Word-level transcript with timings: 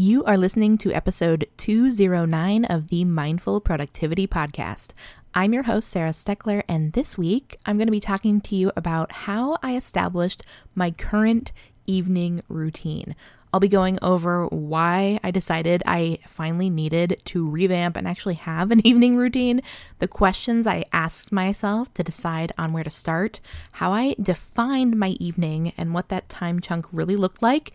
You 0.00 0.22
are 0.26 0.38
listening 0.38 0.78
to 0.78 0.92
episode 0.92 1.48
209 1.56 2.64
of 2.66 2.86
the 2.86 3.04
Mindful 3.04 3.60
Productivity 3.60 4.28
Podcast. 4.28 4.90
I'm 5.34 5.52
your 5.52 5.64
host, 5.64 5.88
Sarah 5.88 6.10
Steckler, 6.10 6.62
and 6.68 6.92
this 6.92 7.18
week 7.18 7.58
I'm 7.66 7.78
going 7.78 7.88
to 7.88 7.90
be 7.90 7.98
talking 7.98 8.40
to 8.42 8.54
you 8.54 8.70
about 8.76 9.10
how 9.10 9.58
I 9.60 9.74
established 9.74 10.44
my 10.76 10.92
current 10.92 11.50
evening 11.88 12.42
routine. 12.48 13.16
I'll 13.52 13.58
be 13.58 13.66
going 13.66 13.98
over 14.00 14.46
why 14.46 15.18
I 15.24 15.32
decided 15.32 15.82
I 15.84 16.18
finally 16.28 16.70
needed 16.70 17.20
to 17.24 17.48
revamp 17.48 17.96
and 17.96 18.06
actually 18.06 18.34
have 18.34 18.70
an 18.70 18.80
evening 18.86 19.16
routine, 19.16 19.62
the 19.98 20.06
questions 20.06 20.68
I 20.68 20.84
asked 20.92 21.32
myself 21.32 21.92
to 21.94 22.04
decide 22.04 22.52
on 22.56 22.72
where 22.72 22.84
to 22.84 22.90
start, 22.90 23.40
how 23.72 23.92
I 23.92 24.14
defined 24.22 24.96
my 24.96 25.16
evening 25.18 25.72
and 25.76 25.92
what 25.92 26.08
that 26.10 26.28
time 26.28 26.60
chunk 26.60 26.86
really 26.92 27.16
looked 27.16 27.42
like, 27.42 27.72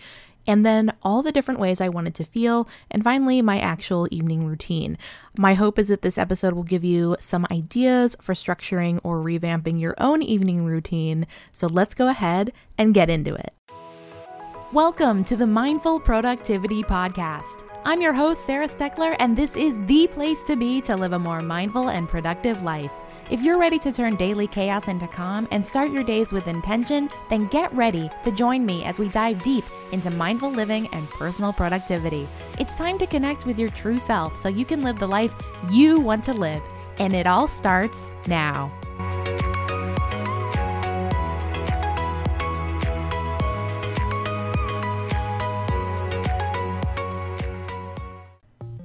and 0.47 0.65
then 0.65 0.93
all 1.01 1.21
the 1.21 1.31
different 1.31 1.59
ways 1.59 1.79
I 1.79 1.89
wanted 1.89 2.15
to 2.15 2.23
feel, 2.23 2.67
and 2.91 3.03
finally, 3.03 3.41
my 3.41 3.59
actual 3.59 4.07
evening 4.11 4.45
routine. 4.45 4.97
My 5.37 5.53
hope 5.53 5.79
is 5.79 5.87
that 5.87 6.01
this 6.01 6.17
episode 6.17 6.53
will 6.53 6.63
give 6.63 6.83
you 6.83 7.15
some 7.19 7.47
ideas 7.51 8.15
for 8.21 8.33
structuring 8.33 8.99
or 9.03 9.19
revamping 9.19 9.79
your 9.79 9.95
own 9.97 10.21
evening 10.21 10.65
routine. 10.65 11.27
So 11.51 11.67
let's 11.67 11.93
go 11.93 12.07
ahead 12.07 12.51
and 12.77 12.93
get 12.93 13.09
into 13.09 13.33
it. 13.33 13.53
Welcome 14.71 15.23
to 15.25 15.35
the 15.35 15.45
Mindful 15.45 15.99
Productivity 15.99 16.81
Podcast. 16.81 17.63
I'm 17.85 18.01
your 18.01 18.13
host, 18.13 18.45
Sarah 18.45 18.67
Steckler, 18.67 19.15
and 19.19 19.37
this 19.37 19.55
is 19.55 19.77
the 19.85 20.07
place 20.07 20.43
to 20.45 20.55
be 20.55 20.81
to 20.81 20.95
live 20.95 21.13
a 21.13 21.19
more 21.19 21.41
mindful 21.41 21.89
and 21.89 22.07
productive 22.07 22.63
life. 22.63 22.93
If 23.29 23.41
you're 23.41 23.57
ready 23.57 23.79
to 23.79 23.91
turn 23.91 24.17
daily 24.17 24.47
chaos 24.47 24.89
into 24.89 25.07
calm 25.07 25.47
and 25.51 25.65
start 25.65 25.91
your 25.91 26.03
days 26.03 26.33
with 26.33 26.47
intention, 26.47 27.09
then 27.29 27.47
get 27.47 27.73
ready 27.73 28.11
to 28.21 28.31
join 28.31 28.65
me 28.65 28.83
as 28.83 28.99
we 28.99 29.07
dive 29.07 29.41
deep 29.41 29.63
into 29.93 30.11
mindful 30.11 30.51
living 30.51 30.87
and 30.89 31.09
personal 31.09 31.53
productivity. 31.53 32.27
It's 32.59 32.77
time 32.77 32.97
to 32.97 33.07
connect 33.07 33.45
with 33.45 33.57
your 33.57 33.69
true 33.69 33.97
self 33.97 34.37
so 34.37 34.49
you 34.49 34.65
can 34.65 34.81
live 34.81 34.99
the 34.99 35.07
life 35.07 35.33
you 35.71 36.01
want 36.01 36.23
to 36.25 36.33
live. 36.33 36.61
And 36.99 37.13
it 37.15 37.25
all 37.25 37.47
starts 37.47 38.13
now. 38.27 38.71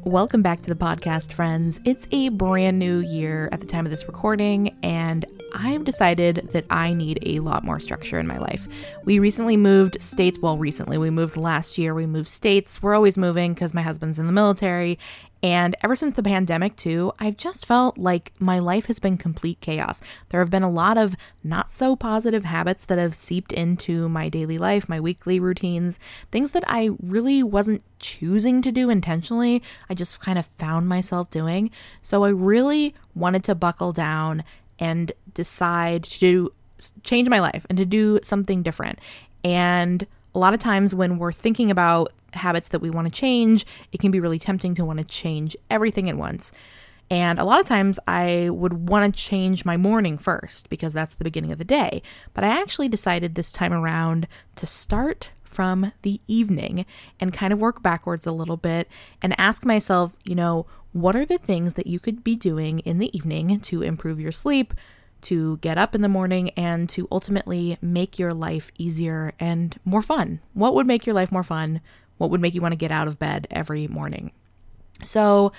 Welcome 0.08 0.40
back 0.40 0.62
to 0.62 0.70
the 0.70 0.74
podcast, 0.74 1.34
friends. 1.34 1.82
It's 1.84 2.08
a 2.12 2.30
brand 2.30 2.78
new 2.78 3.00
year 3.00 3.50
at 3.52 3.60
the 3.60 3.66
time 3.66 3.84
of 3.84 3.90
this 3.90 4.06
recording, 4.06 4.74
and 4.82 5.26
I've 5.54 5.84
decided 5.84 6.48
that 6.54 6.64
I 6.70 6.94
need 6.94 7.18
a 7.26 7.40
lot 7.40 7.62
more 7.62 7.78
structure 7.78 8.18
in 8.18 8.26
my 8.26 8.38
life. 8.38 8.68
We 9.04 9.18
recently 9.18 9.58
moved 9.58 10.02
states. 10.02 10.38
Well, 10.38 10.56
recently, 10.56 10.96
we 10.96 11.10
moved 11.10 11.36
last 11.36 11.76
year. 11.76 11.94
We 11.94 12.06
moved 12.06 12.28
states. 12.28 12.82
We're 12.82 12.94
always 12.94 13.18
moving 13.18 13.52
because 13.52 13.74
my 13.74 13.82
husband's 13.82 14.18
in 14.18 14.26
the 14.26 14.32
military, 14.32 14.98
and 15.42 15.76
ever 15.84 15.94
since 15.94 16.14
the 16.14 16.22
pandemic, 16.22 16.74
too, 16.74 17.12
I've 17.20 17.36
just 17.36 17.64
felt 17.64 17.96
like 17.96 18.32
my 18.40 18.58
life 18.58 18.86
has 18.86 18.98
been 18.98 19.16
complete 19.16 19.60
chaos. 19.60 20.00
There 20.30 20.40
have 20.40 20.50
been 20.50 20.64
a 20.64 20.70
lot 20.70 20.98
of 20.98 21.14
not 21.44 21.70
so 21.70 21.94
positive 21.94 22.44
habits 22.44 22.84
that 22.86 22.98
have 22.98 23.14
seeped 23.14 23.52
into 23.52 24.08
my 24.08 24.28
daily 24.28 24.58
life, 24.58 24.88
my 24.88 24.98
weekly 24.98 25.38
routines, 25.38 26.00
things 26.32 26.52
that 26.52 26.64
I 26.66 26.90
really 27.00 27.44
wasn't 27.44 27.82
choosing 28.00 28.62
to 28.62 28.72
do 28.72 28.90
intentionally. 28.90 29.62
I 29.88 29.94
just 29.94 30.18
kind 30.20 30.38
of 30.38 30.46
found 30.46 30.88
myself 30.88 31.30
doing. 31.30 31.70
So 32.02 32.24
I 32.24 32.30
really 32.30 32.96
wanted 33.14 33.44
to 33.44 33.54
buckle 33.54 33.92
down 33.92 34.42
and 34.80 35.12
decide 35.34 36.02
to 36.04 36.52
change 37.04 37.28
my 37.28 37.40
life 37.40 37.64
and 37.68 37.78
to 37.78 37.84
do 37.84 38.18
something 38.24 38.64
different. 38.64 38.98
And 39.44 40.04
a 40.34 40.38
lot 40.38 40.54
of 40.54 40.60
times 40.60 40.94
when 40.94 41.18
we're 41.18 41.32
thinking 41.32 41.70
about 41.70 42.12
habits 42.34 42.68
that 42.70 42.80
we 42.80 42.90
want 42.90 43.06
to 43.06 43.12
change, 43.12 43.66
it 43.92 44.00
can 44.00 44.10
be 44.10 44.20
really 44.20 44.38
tempting 44.38 44.74
to 44.74 44.84
want 44.84 44.98
to 44.98 45.04
change 45.04 45.56
everything 45.70 46.08
at 46.08 46.16
once. 46.16 46.52
And 47.10 47.38
a 47.38 47.44
lot 47.44 47.60
of 47.60 47.66
times 47.66 47.98
I 48.06 48.50
would 48.50 48.88
want 48.88 49.14
to 49.14 49.20
change 49.20 49.64
my 49.64 49.76
morning 49.76 50.18
first 50.18 50.68
because 50.68 50.92
that's 50.92 51.14
the 51.14 51.24
beginning 51.24 51.52
of 51.52 51.58
the 51.58 51.64
day. 51.64 52.02
But 52.34 52.44
I 52.44 52.48
actually 52.48 52.88
decided 52.88 53.34
this 53.34 53.50
time 53.50 53.72
around 53.72 54.28
to 54.56 54.66
start 54.66 55.30
from 55.42 55.92
the 56.02 56.20
evening 56.26 56.84
and 57.18 57.32
kind 57.32 57.52
of 57.52 57.58
work 57.58 57.82
backwards 57.82 58.26
a 58.26 58.32
little 58.32 58.58
bit 58.58 58.88
and 59.22 59.38
ask 59.40 59.64
myself, 59.64 60.12
you 60.22 60.34
know, 60.34 60.66
what 60.92 61.16
are 61.16 61.24
the 61.24 61.38
things 61.38 61.74
that 61.74 61.86
you 61.86 61.98
could 61.98 62.22
be 62.22 62.36
doing 62.36 62.80
in 62.80 62.98
the 62.98 63.14
evening 63.16 63.58
to 63.60 63.82
improve 63.82 64.20
your 64.20 64.32
sleep, 64.32 64.74
to 65.22 65.56
get 65.58 65.78
up 65.78 65.94
in 65.94 66.02
the 66.02 66.08
morning, 66.08 66.50
and 66.50 66.88
to 66.90 67.08
ultimately 67.10 67.78
make 67.80 68.18
your 68.18 68.32
life 68.32 68.70
easier 68.78 69.32
and 69.40 69.80
more 69.84 70.02
fun? 70.02 70.40
What 70.52 70.74
would 70.74 70.86
make 70.86 71.06
your 71.06 71.14
life 71.14 71.32
more 71.32 71.42
fun? 71.42 71.80
What 72.18 72.30
would 72.30 72.40
make 72.40 72.54
you 72.54 72.60
want 72.60 72.72
to 72.72 72.76
get 72.76 72.90
out 72.90 73.08
of 73.08 73.18
bed 73.18 73.46
every 73.50 73.88
morning? 73.88 74.32
So, 75.02 75.52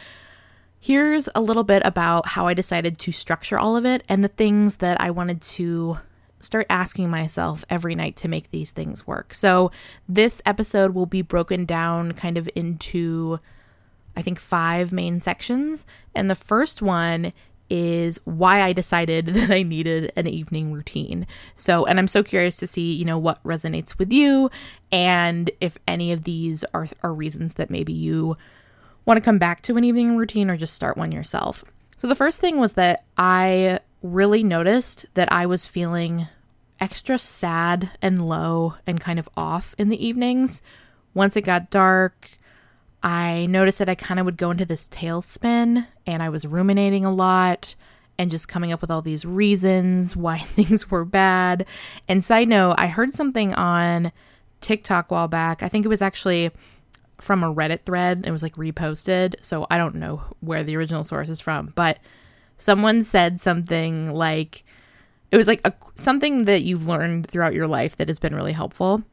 here's 0.80 1.28
a 1.36 1.42
little 1.42 1.64
bit 1.64 1.81
about 1.86 2.28
how 2.28 2.47
I 2.47 2.53
decided 2.53 3.00
to 3.00 3.12
structure 3.12 3.58
all 3.58 3.75
of 3.75 3.86
it 3.86 4.03
and 4.08 4.24
the 4.24 4.30
things 4.30 4.78
that 4.78 5.00
I 5.02 5.12
wanted 5.12 5.42
to 5.42 6.00
start 6.40 6.66
asking 6.69 7.09
myself 7.09 7.66
every 7.69 7.96
night 7.96 8.16
to 8.18 8.30
make 8.30 8.50
these 8.52 8.72
things 8.72 9.06
work. 9.06 9.34
So, 9.34 9.72
this 10.08 10.42
episode 10.46 10.94
will 10.94 11.06
be 11.06 11.22
broken 11.22 11.66
down 11.66 12.14
kind 12.14 12.38
of 12.38 12.50
into, 12.56 13.40
I 14.16 14.22
think, 14.22 14.40
five 14.40 14.92
main 14.92 15.19
sections. 15.19 15.86
And 16.14 16.30
the 16.30 16.36
first 16.36 16.81
one 16.81 17.34
is 17.69 18.19
why 18.25 18.62
I 18.62 18.74
decided 18.74 19.25
that 19.35 19.52
I 19.52 19.63
needed 19.63 20.12
an 20.16 20.28
evening 20.28 20.72
routine. 20.72 21.28
So, 21.56 21.85
and 21.85 22.00
I'm 22.00 22.07
so 22.07 22.24
curious 22.24 22.57
to 22.57 22.68
see, 22.68 22.91
you 22.91 23.06
know, 23.06 23.18
what 23.18 23.44
resonates 23.44 23.97
with 23.97 24.12
you 24.12 24.50
and 24.91 25.52
if 25.62 25.78
any 25.88 26.12
of 26.12 26.24
these 26.24 26.63
are 26.74 26.88
are 27.03 27.13
reasons 27.13 27.56
that 27.56 27.69
maybe 27.69 27.94
you 27.94 28.38
want 29.06 29.18
to 29.18 29.22
come 29.22 29.38
back 29.38 29.62
to 29.63 29.78
an 29.78 29.84
evening 29.84 30.18
routine 30.18 30.50
or 30.50 30.57
just 30.57 30.74
start 30.74 30.97
one 30.97 31.12
yourself. 31.12 31.63
So, 31.97 32.07
the 32.07 32.16
first 32.16 32.40
thing 32.40 32.59
was 32.59 32.74
that 32.74 33.03
I 33.18 33.80
really 34.01 34.44
noticed 34.44 35.06
that 35.16 35.31
I 35.31 35.46
was 35.46 35.66
feeling 35.66 36.28
extra 36.80 37.19
sad 37.19 37.91
and 38.01 38.25
low 38.25 38.75
and 38.88 39.01
kind 39.01 39.19
of 39.19 39.28
off 39.36 39.75
in 39.78 39.90
the 39.90 40.06
evenings. 40.06 40.62
Once 41.13 41.36
it 41.36 41.41
got 41.41 41.69
dark, 41.69 42.38
I 43.02 43.46
noticed 43.46 43.80
that 43.80 43.90
I 43.90 43.96
kind 43.96 44.20
of 44.20 44.26
would 44.26 44.38
go 44.38 44.52
into 44.52 44.66
this 44.66 44.88
tailspin 44.90 45.88
and 46.06 46.22
I 46.22 46.30
was 46.30 46.46
ruminating 46.46 47.06
a 47.06 47.12
lot 47.12 47.76
and 48.18 48.30
just 48.30 48.50
coming 48.50 48.72
up 48.74 48.82
with 48.82 48.92
all 48.92 49.02
these 49.02 49.24
reasons 49.24 50.16
why 50.18 50.40
things 50.40 50.92
were 50.92 51.06
bad. 51.06 51.66
And 52.08 52.24
side 52.24 52.50
note, 52.50 52.76
I 52.78 52.88
heard 52.88 53.14
something 53.14 53.54
on 53.54 54.12
TikTok 54.62 55.12
while 55.12 55.28
back. 55.28 55.64
I 55.64 55.70
think 55.70 55.86
it 55.86 55.90
was 55.90 56.02
actually 56.02 56.52
from 57.20 57.44
a 57.44 57.54
Reddit 57.54 57.84
thread. 57.86 58.26
It 58.26 58.32
was 58.32 58.44
like 58.44 58.56
reposted. 58.56 59.36
So 59.42 59.66
I 59.70 59.78
don't 59.78 59.96
know 59.96 60.24
where 60.42 60.64
the 60.64 60.76
original 60.76 61.04
source 61.04 61.30
is 61.30 61.40
from, 61.40 61.72
but 61.76 62.00
someone 62.58 63.04
said 63.04 63.40
something 63.40 64.14
like 64.14 64.64
it 65.31 65.38
was 65.38 65.48
like 65.48 65.62
a, 65.64 65.74
something 65.96 66.46
that 66.46 66.64
you've 66.64 66.88
learned 66.88 67.28
throughout 67.28 67.54
your 67.54 67.68
life 67.68 67.96
that 67.98 68.08
has 68.08 68.20
been 68.20 68.36
really 68.36 68.54
helpful 68.54 69.04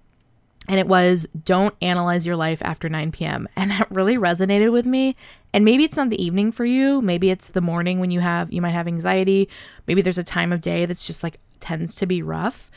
and 0.69 0.78
it 0.81 0.87
was 0.87 1.27
don't 1.44 1.75
analyze 1.81 2.27
your 2.27 2.37
life 2.37 2.62
after 2.62 2.88
9 2.88 3.12
p.m. 3.12 3.49
And 3.56 3.71
that 3.71 3.91
really 3.91 4.16
resonated 4.16 4.72
with 4.72 4.87
me. 4.87 5.16
And 5.53 5.65
maybe 5.65 5.84
it's 5.84 5.97
not 5.97 6.10
the 6.10 6.22
evening 6.22 6.53
for 6.53 6.65
you. 6.65 7.00
Maybe 7.00 7.31
it's 7.31 7.50
the 7.50 7.60
morning 7.60 8.00
when 8.00 8.10
you 8.10 8.21
have, 8.21 8.53
you 8.53 8.60
might 8.60 8.71
have 8.71 8.87
anxiety. 8.87 9.49
Maybe 9.87 10.03
there's 10.03 10.19
a 10.19 10.25
time 10.25 10.53
of 10.53 10.60
day 10.60 10.87
that's 10.87 11.06
just 11.06 11.22
like 11.22 11.38
tends 11.60 11.94
to 11.97 12.06
be 12.06 12.22
rough. 12.22 12.71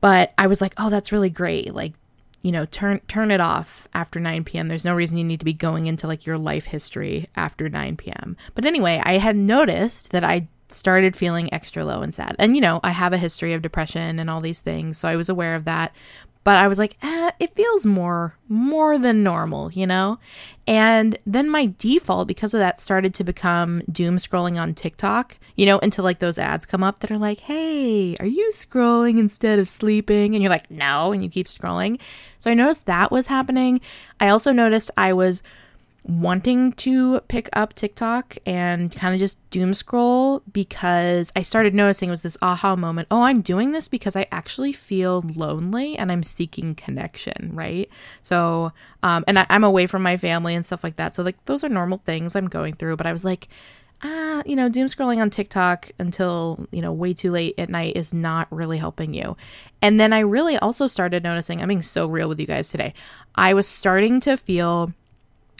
But 0.00 0.34
I 0.36 0.46
was 0.46 0.60
like, 0.60 0.74
oh, 0.76 0.90
that's 0.90 1.12
really 1.12 1.30
great. 1.30 1.74
Like, 1.74 1.94
you 2.42 2.52
know, 2.52 2.66
turn 2.66 3.00
turn 3.08 3.30
it 3.30 3.40
off 3.40 3.88
after 3.94 4.20
9 4.20 4.44
p.m. 4.44 4.68
There's 4.68 4.84
no 4.84 4.94
reason 4.94 5.16
you 5.16 5.24
need 5.24 5.40
to 5.40 5.46
be 5.46 5.54
going 5.54 5.86
into 5.86 6.06
like 6.06 6.26
your 6.26 6.36
life 6.36 6.66
history 6.66 7.28
after 7.36 7.70
9 7.70 7.96
p.m. 7.96 8.36
But 8.54 8.66
anyway, 8.66 9.00
I 9.02 9.18
had 9.18 9.36
noticed 9.36 10.10
that 10.10 10.24
I 10.24 10.48
started 10.68 11.16
feeling 11.16 11.52
extra 11.54 11.84
low 11.84 12.02
and 12.02 12.14
sad. 12.14 12.36
And 12.38 12.54
you 12.54 12.60
know, 12.60 12.80
I 12.82 12.90
have 12.90 13.14
a 13.14 13.18
history 13.18 13.54
of 13.54 13.62
depression 13.62 14.18
and 14.18 14.28
all 14.28 14.42
these 14.42 14.60
things, 14.60 14.98
so 14.98 15.08
I 15.08 15.16
was 15.16 15.30
aware 15.30 15.54
of 15.54 15.64
that 15.64 15.94
but 16.44 16.58
I 16.58 16.68
was 16.68 16.78
like, 16.78 16.96
eh, 17.02 17.30
it 17.40 17.54
feels 17.56 17.84
more 17.86 18.36
more 18.48 18.98
than 18.98 19.22
normal, 19.22 19.72
you 19.72 19.86
know? 19.86 20.18
And 20.66 21.18
then 21.26 21.48
my 21.48 21.72
default 21.78 22.28
because 22.28 22.54
of 22.54 22.60
that 22.60 22.80
started 22.80 23.14
to 23.14 23.24
become 23.24 23.82
doom 23.90 24.18
scrolling 24.18 24.60
on 24.60 24.74
TikTok, 24.74 25.38
you 25.56 25.66
know, 25.66 25.78
until 25.78 26.04
like 26.04 26.18
those 26.18 26.38
ads 26.38 26.66
come 26.66 26.82
up 26.82 27.00
that 27.00 27.10
are 27.10 27.18
like, 27.18 27.40
"Hey, 27.40 28.14
are 28.20 28.26
you 28.26 28.50
scrolling 28.52 29.18
instead 29.18 29.58
of 29.58 29.68
sleeping?" 29.68 30.34
And 30.34 30.42
you're 30.42 30.50
like, 30.50 30.70
"No," 30.70 31.12
and 31.12 31.22
you 31.22 31.30
keep 31.30 31.46
scrolling. 31.46 31.98
So 32.38 32.50
I 32.50 32.54
noticed 32.54 32.86
that 32.86 33.10
was 33.10 33.26
happening. 33.26 33.80
I 34.20 34.28
also 34.28 34.52
noticed 34.52 34.90
I 34.96 35.12
was 35.12 35.42
wanting 36.04 36.70
to 36.72 37.18
pick 37.28 37.48
up 37.54 37.72
TikTok 37.72 38.36
and 38.44 38.94
kind 38.94 39.14
of 39.14 39.18
just 39.18 39.38
doom 39.48 39.72
scroll 39.72 40.42
because 40.52 41.32
I 41.34 41.40
started 41.40 41.74
noticing 41.74 42.08
it 42.08 42.10
was 42.10 42.22
this 42.22 42.36
aha 42.42 42.76
moment. 42.76 43.08
Oh, 43.10 43.22
I'm 43.22 43.40
doing 43.40 43.72
this 43.72 43.88
because 43.88 44.14
I 44.14 44.26
actually 44.30 44.74
feel 44.74 45.24
lonely 45.34 45.96
and 45.96 46.12
I'm 46.12 46.22
seeking 46.22 46.74
connection, 46.74 47.50
right? 47.54 47.88
So, 48.22 48.72
um, 49.02 49.24
and 49.26 49.38
I, 49.38 49.46
I'm 49.48 49.64
away 49.64 49.86
from 49.86 50.02
my 50.02 50.18
family 50.18 50.54
and 50.54 50.66
stuff 50.66 50.84
like 50.84 50.96
that. 50.96 51.14
So, 51.14 51.22
like, 51.22 51.42
those 51.46 51.64
are 51.64 51.70
normal 51.70 51.98
things 52.04 52.36
I'm 52.36 52.48
going 52.48 52.74
through. 52.74 52.96
But 52.96 53.06
I 53.06 53.12
was 53.12 53.24
like, 53.24 53.48
ah, 54.02 54.42
you 54.44 54.56
know, 54.56 54.68
doom 54.68 54.88
scrolling 54.88 55.22
on 55.22 55.30
TikTok 55.30 55.90
until, 55.98 56.66
you 56.70 56.82
know, 56.82 56.92
way 56.92 57.14
too 57.14 57.30
late 57.30 57.54
at 57.56 57.70
night 57.70 57.96
is 57.96 58.12
not 58.12 58.46
really 58.50 58.76
helping 58.76 59.14
you. 59.14 59.38
And 59.80 59.98
then 59.98 60.12
I 60.12 60.18
really 60.18 60.58
also 60.58 60.86
started 60.86 61.22
noticing, 61.22 61.62
I'm 61.62 61.68
being 61.68 61.80
so 61.80 62.06
real 62.06 62.28
with 62.28 62.38
you 62.38 62.46
guys 62.46 62.68
today. 62.68 62.92
I 63.34 63.54
was 63.54 63.66
starting 63.66 64.20
to 64.20 64.36
feel 64.36 64.92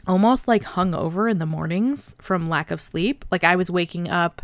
almost 0.07 0.49
like 0.49 0.63
hungover 0.65 1.31
in 1.31 1.39
the 1.39 1.47
mornings 1.47 2.17
from 2.21 2.49
lack 2.49 2.71
of 2.71 2.81
sleep. 2.81 3.25
Like 3.31 3.45
I 3.45 3.57
was 3.57 3.71
waking 3.71 4.09
up 4.09 4.43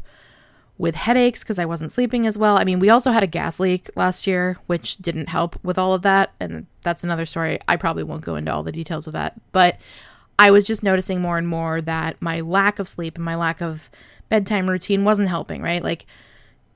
with 0.79 0.95
headaches 0.95 1.43
because 1.43 1.59
I 1.59 1.67
wasn't 1.67 1.93
sleeping 1.93 2.27
as 2.27 2.39
well. 2.39 2.57
I 2.57 2.65
mean, 2.65 2.79
we 2.79 2.89
also 2.89 3.11
had 3.11 3.23
a 3.23 3.27
gas 3.27 3.61
leak 3.61 3.91
last 3.97 4.27
year, 4.27 4.57
which 4.67 4.97
didn't 4.97 5.29
help 5.29 5.63
with 5.63 5.79
all 5.79 5.93
of 5.93 6.03
that. 6.03 6.33
And 6.41 6.67
that's 6.81 7.05
another 7.05 7.27
story. 7.27 7.59
I 7.69 7.77
probably 7.77 8.03
won't 8.03 8.25
go 8.25 8.37
into 8.37 8.51
all 8.51 8.63
the 8.63 8.73
details 8.73 9.07
of 9.07 9.13
that. 9.13 9.39
But 9.53 9.79
I 10.39 10.51
was 10.51 10.65
just 10.65 10.83
noticing 10.83 11.21
more 11.21 11.37
and 11.37 11.47
more 11.47 11.83
that 11.83 12.21
my 12.23 12.41
lack 12.41 12.79
of 12.79 12.89
sleep 12.89 13.17
and 13.17 13.25
my 13.25 13.35
lack 13.35 13.61
of 13.61 13.91
bedtime 14.31 14.71
routine 14.71 15.05
wasn't 15.05 15.29
helping, 15.29 15.61
right? 15.61 15.83
Like, 15.83 16.07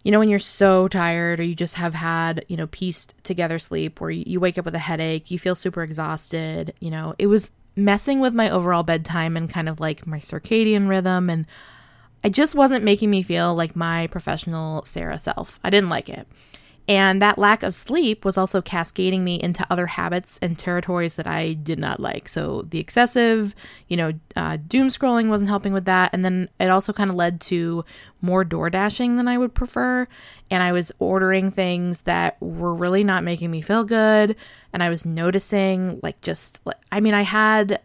you 0.03 0.13
know, 0.13 0.19
when 0.19 0.29
you're 0.29 0.39
so 0.39 0.87
tired 0.87 1.41
or 1.41 1.45
you 1.45 1.55
just 1.55 1.77
have 1.77 1.95
had, 1.95 2.45
you 2.47 2.59
know, 2.59 2.67
pieced 2.67 3.15
together 3.25 3.59
sleep 3.59 4.03
where 4.03 4.11
you 4.11 4.39
wake 4.39 4.59
up 4.59 4.67
with 4.67 4.75
a 4.75 4.81
headache, 4.81 5.31
you 5.31 5.39
feel 5.39 5.55
super 5.55 5.83
exhausted, 5.83 6.75
you 6.79 6.91
know, 6.91 7.15
it 7.19 7.29
was 7.29 7.53
messing 7.77 8.21
with 8.21 8.35
my 8.35 8.51
overall 8.51 8.83
bedtime 8.83 9.37
and 9.37 9.51
kind 9.51 9.69
of 9.69 9.81
like 9.81 10.07
my 10.07 10.19
circadian 10.19 10.89
rhythm. 10.89 11.29
And 11.31 11.47
I 12.23 12.29
just 12.29 12.55
wasn't 12.55 12.85
making 12.85 13.11
me 13.11 13.23
feel 13.23 13.55
like 13.55 13.77
my 13.77 14.07
professional 14.09 14.85
Sarah 14.85 15.19
self. 15.19 15.59
I 15.63 15.71
didn't 15.71 15.91
like 15.91 16.09
it. 16.09 16.27
And 16.87 17.23
that 17.23 17.39
lack 17.39 17.63
of 17.63 17.75
sleep 17.75 18.25
was 18.25 18.37
also 18.37 18.61
cascading 18.61 19.25
me 19.25 19.41
into 19.41 19.67
other 19.71 19.87
habits 19.87 20.39
and 20.43 20.59
territories 20.59 21.15
that 21.17 21.27
I 21.27 21.55
did 21.55 21.79
not 21.79 21.99
like. 21.99 22.29
So 22.29 22.67
the 22.69 22.79
excessive, 22.79 23.55
you 23.89 23.97
know, 23.97 24.13
uh, 24.37 24.59
doom 24.69 24.89
scrolling 24.89 25.29
wasn't 25.29 25.49
helping 25.49 25.73
with 25.73 25.87
that. 25.87 26.11
And 26.13 26.25
then 26.25 26.51
it 26.61 26.69
also 26.69 26.93
kind 26.93 27.09
of 27.09 27.17
led 27.17 27.41
to 27.43 27.87
more 28.21 28.45
door 28.45 28.69
dashing 28.69 29.17
than 29.17 29.29
I 29.29 29.39
would 29.39 29.55
prefer. 29.55 30.07
And 30.51 30.63
I 30.63 30.73
was 30.73 30.93
ordering 30.99 31.51
things 31.51 32.03
that 32.03 32.41
were 32.43 32.75
really 32.75 33.03
not 33.03 33.25
making 33.25 33.51
me 33.51 33.63
feel 33.63 33.85
good. 33.85 34.37
And 34.73 34.83
I 34.83 34.91
was 34.91 35.07
noticing, 35.07 36.01
like, 36.03 36.21
just, 36.21 36.61
I 36.93 37.01
mean, 37.01 37.15
I 37.15 37.23
had, 37.23 37.81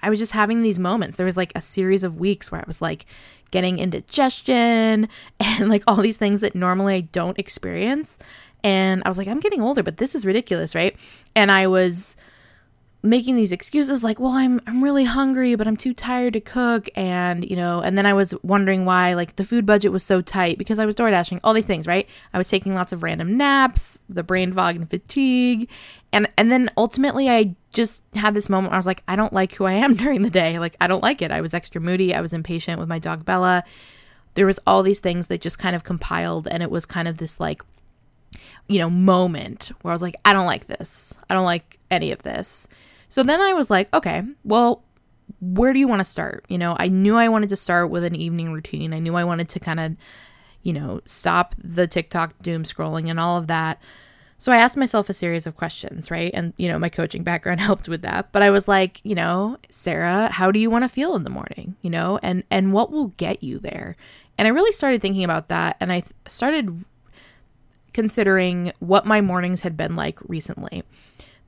I 0.00 0.10
was 0.10 0.20
just 0.20 0.32
having 0.32 0.62
these 0.62 0.78
moments. 0.78 1.16
There 1.16 1.26
was 1.26 1.36
like 1.36 1.52
a 1.56 1.60
series 1.60 2.04
of 2.04 2.20
weeks 2.20 2.52
where 2.52 2.60
I 2.60 2.64
was 2.68 2.80
like, 2.80 3.06
getting 3.54 3.78
indigestion 3.78 5.08
and 5.40 5.68
like 5.68 5.84
all 5.86 5.96
these 5.96 6.18
things 6.18 6.40
that 6.40 6.56
normally 6.56 6.96
I 6.96 7.00
don't 7.02 7.38
experience. 7.38 8.18
And 8.64 9.02
I 9.04 9.08
was 9.08 9.18
like, 9.18 9.28
I'm 9.28 9.40
getting 9.40 9.60
older, 9.60 9.82
but 9.82 9.98
this 9.98 10.14
is 10.14 10.24
ridiculous, 10.24 10.74
right? 10.74 10.96
And 11.36 11.52
I 11.52 11.66
was 11.66 12.16
making 13.02 13.36
these 13.36 13.52
excuses 13.52 14.02
like, 14.02 14.18
well, 14.18 14.32
I'm 14.32 14.62
I'm 14.66 14.82
really 14.82 15.04
hungry, 15.04 15.54
but 15.54 15.68
I'm 15.68 15.76
too 15.76 15.92
tired 15.92 16.32
to 16.32 16.40
cook 16.40 16.88
and, 16.96 17.48
you 17.48 17.54
know, 17.54 17.80
and 17.80 17.98
then 17.98 18.06
I 18.06 18.14
was 18.14 18.34
wondering 18.42 18.86
why 18.86 19.12
like 19.12 19.36
the 19.36 19.44
food 19.44 19.66
budget 19.66 19.92
was 19.92 20.02
so 20.02 20.22
tight 20.22 20.56
because 20.56 20.78
I 20.78 20.86
was 20.86 20.94
door 20.94 21.10
dashing, 21.10 21.38
all 21.44 21.52
these 21.52 21.66
things, 21.66 21.86
right? 21.86 22.08
I 22.32 22.38
was 22.38 22.48
taking 22.48 22.74
lots 22.74 22.94
of 22.94 23.02
random 23.02 23.36
naps, 23.36 24.02
the 24.08 24.22
brain 24.22 24.54
fog 24.54 24.76
and 24.76 24.88
fatigue. 24.88 25.68
And 26.10 26.30
and 26.38 26.50
then 26.50 26.70
ultimately 26.78 27.28
I 27.28 27.54
just 27.74 28.02
had 28.14 28.32
this 28.32 28.48
moment 28.48 28.70
where 28.70 28.76
I 28.76 28.78
was 28.78 28.86
like, 28.86 29.02
I 29.06 29.14
don't 29.14 29.34
like 29.34 29.52
who 29.52 29.66
I 29.66 29.74
am 29.74 29.94
during 30.02 30.22
the 30.22 30.30
day. 30.30 30.58
Like 30.58 30.74
I 30.80 30.86
don't 30.86 31.02
like 31.02 31.20
it. 31.20 31.30
I 31.30 31.42
was 31.42 31.52
extra 31.52 31.82
moody, 31.82 32.14
I 32.14 32.22
was 32.22 32.32
impatient 32.32 32.80
with 32.80 32.88
my 32.88 32.98
dog 32.98 33.26
Bella. 33.26 33.62
There 34.32 34.46
was 34.46 34.58
all 34.66 34.82
these 34.82 35.00
things 35.00 35.28
that 35.28 35.42
just 35.42 35.58
kind 35.58 35.76
of 35.76 35.84
compiled 35.84 36.48
and 36.48 36.62
it 36.62 36.70
was 36.70 36.86
kind 36.86 37.06
of 37.06 37.18
this 37.18 37.38
like 37.38 37.62
you 38.68 38.78
know, 38.78 38.90
moment 38.90 39.72
where 39.82 39.92
I 39.92 39.94
was 39.94 40.02
like, 40.02 40.16
I 40.24 40.32
don't 40.32 40.46
like 40.46 40.66
this. 40.66 41.14
I 41.28 41.34
don't 41.34 41.44
like 41.44 41.78
any 41.90 42.12
of 42.12 42.22
this. 42.22 42.66
So 43.08 43.22
then 43.22 43.40
I 43.40 43.52
was 43.52 43.70
like, 43.70 43.94
okay, 43.94 44.22
well, 44.44 44.82
where 45.40 45.72
do 45.72 45.78
you 45.78 45.88
want 45.88 46.00
to 46.00 46.04
start? 46.04 46.44
You 46.48 46.58
know, 46.58 46.76
I 46.78 46.88
knew 46.88 47.16
I 47.16 47.28
wanted 47.28 47.48
to 47.50 47.56
start 47.56 47.90
with 47.90 48.04
an 48.04 48.14
evening 48.14 48.52
routine. 48.52 48.92
I 48.92 48.98
knew 48.98 49.14
I 49.14 49.24
wanted 49.24 49.48
to 49.50 49.60
kind 49.60 49.80
of, 49.80 49.96
you 50.62 50.72
know, 50.72 51.00
stop 51.04 51.54
the 51.58 51.86
TikTok 51.86 52.40
doom 52.42 52.64
scrolling 52.64 53.08
and 53.08 53.20
all 53.20 53.38
of 53.38 53.46
that. 53.46 53.80
So 54.38 54.52
I 54.52 54.56
asked 54.56 54.76
myself 54.76 55.08
a 55.08 55.14
series 55.14 55.46
of 55.46 55.54
questions, 55.54 56.10
right? 56.10 56.30
And, 56.34 56.52
you 56.56 56.68
know, 56.68 56.78
my 56.78 56.88
coaching 56.88 57.22
background 57.22 57.60
helped 57.62 57.88
with 57.88 58.02
that. 58.02 58.32
But 58.32 58.42
I 58.42 58.50
was 58.50 58.68
like, 58.68 59.00
you 59.04 59.14
know, 59.14 59.58
Sarah, 59.70 60.28
how 60.30 60.50
do 60.50 60.58
you 60.58 60.70
want 60.70 60.84
to 60.84 60.88
feel 60.88 61.14
in 61.14 61.24
the 61.24 61.30
morning? 61.30 61.76
You 61.82 61.90
know, 61.90 62.18
and 62.22 62.44
and 62.50 62.72
what 62.72 62.90
will 62.90 63.08
get 63.16 63.42
you 63.42 63.58
there? 63.58 63.96
And 64.36 64.48
I 64.48 64.50
really 64.50 64.72
started 64.72 65.00
thinking 65.00 65.24
about 65.24 65.48
that 65.48 65.76
and 65.80 65.92
I 65.92 66.00
th- 66.00 66.12
started 66.26 66.84
considering 67.94 68.72
what 68.80 69.06
my 69.06 69.22
mornings 69.22 69.62
had 69.62 69.76
been 69.76 69.96
like 69.96 70.18
recently. 70.28 70.82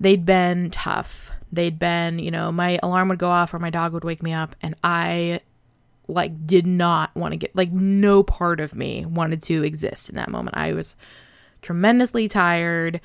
They'd 0.01 0.25
been 0.25 0.71
tough. 0.71 1.31
They'd 1.53 1.79
been, 1.79 2.19
you 2.19 2.31
know, 2.31 2.51
my 2.51 2.79
alarm 2.83 3.09
would 3.09 3.19
go 3.19 3.31
off 3.31 3.53
or 3.53 3.59
my 3.59 3.71
dog 3.71 3.93
would 3.93 4.05
wake 4.05 4.23
me 4.23 4.33
up 4.33 4.57
and 4.63 4.75
I 4.83 5.41
like 6.09 6.47
did 6.47 6.67
not 6.67 7.15
want 7.17 7.33
to 7.33 7.37
get 7.37 7.55
like 7.57 7.73
no 7.73 8.23
part 8.23 8.61
of 8.61 8.75
me 8.75 9.05
wanted 9.05 9.43
to 9.43 9.65
exist 9.65 10.09
in 10.09 10.17
that 10.17 10.31
moment. 10.31 10.57
I 10.57 10.73
was 10.73 10.97
tremendously 11.63 12.29
tired 12.29 13.01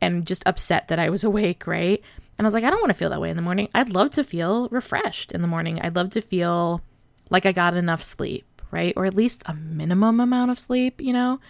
and 0.00 0.26
just 0.26 0.42
upset 0.46 0.88
that 0.88 0.98
I 0.98 1.10
was 1.10 1.24
awake, 1.24 1.66
right? 1.66 2.02
And 2.38 2.44
I 2.44 2.48
was 2.48 2.54
like, 2.54 2.64
I 2.64 2.70
don't 2.70 2.80
want 2.80 2.90
to 2.90 2.98
feel 2.98 3.10
that 3.10 3.20
way 3.20 3.30
in 3.30 3.36
the 3.36 3.42
morning. 3.42 3.68
I'd 3.74 3.90
love 3.90 4.10
to 4.12 4.24
feel 4.24 4.68
refreshed 4.70 5.32
in 5.32 5.42
the 5.42 5.48
morning. 5.48 5.80
I'd 5.80 5.96
love 5.96 6.10
to 6.10 6.20
feel 6.20 6.82
like 7.30 7.46
I 7.46 7.52
got 7.52 7.74
enough 7.74 8.02
sleep, 8.02 8.62
right? 8.70 8.92
Or 8.96 9.06
at 9.06 9.14
least 9.14 9.42
a 9.46 9.54
minimum 9.54 10.20
amount 10.20 10.50
of 10.50 10.58
sleep, 10.58 11.00
you 11.00 11.12
know? 11.12 11.40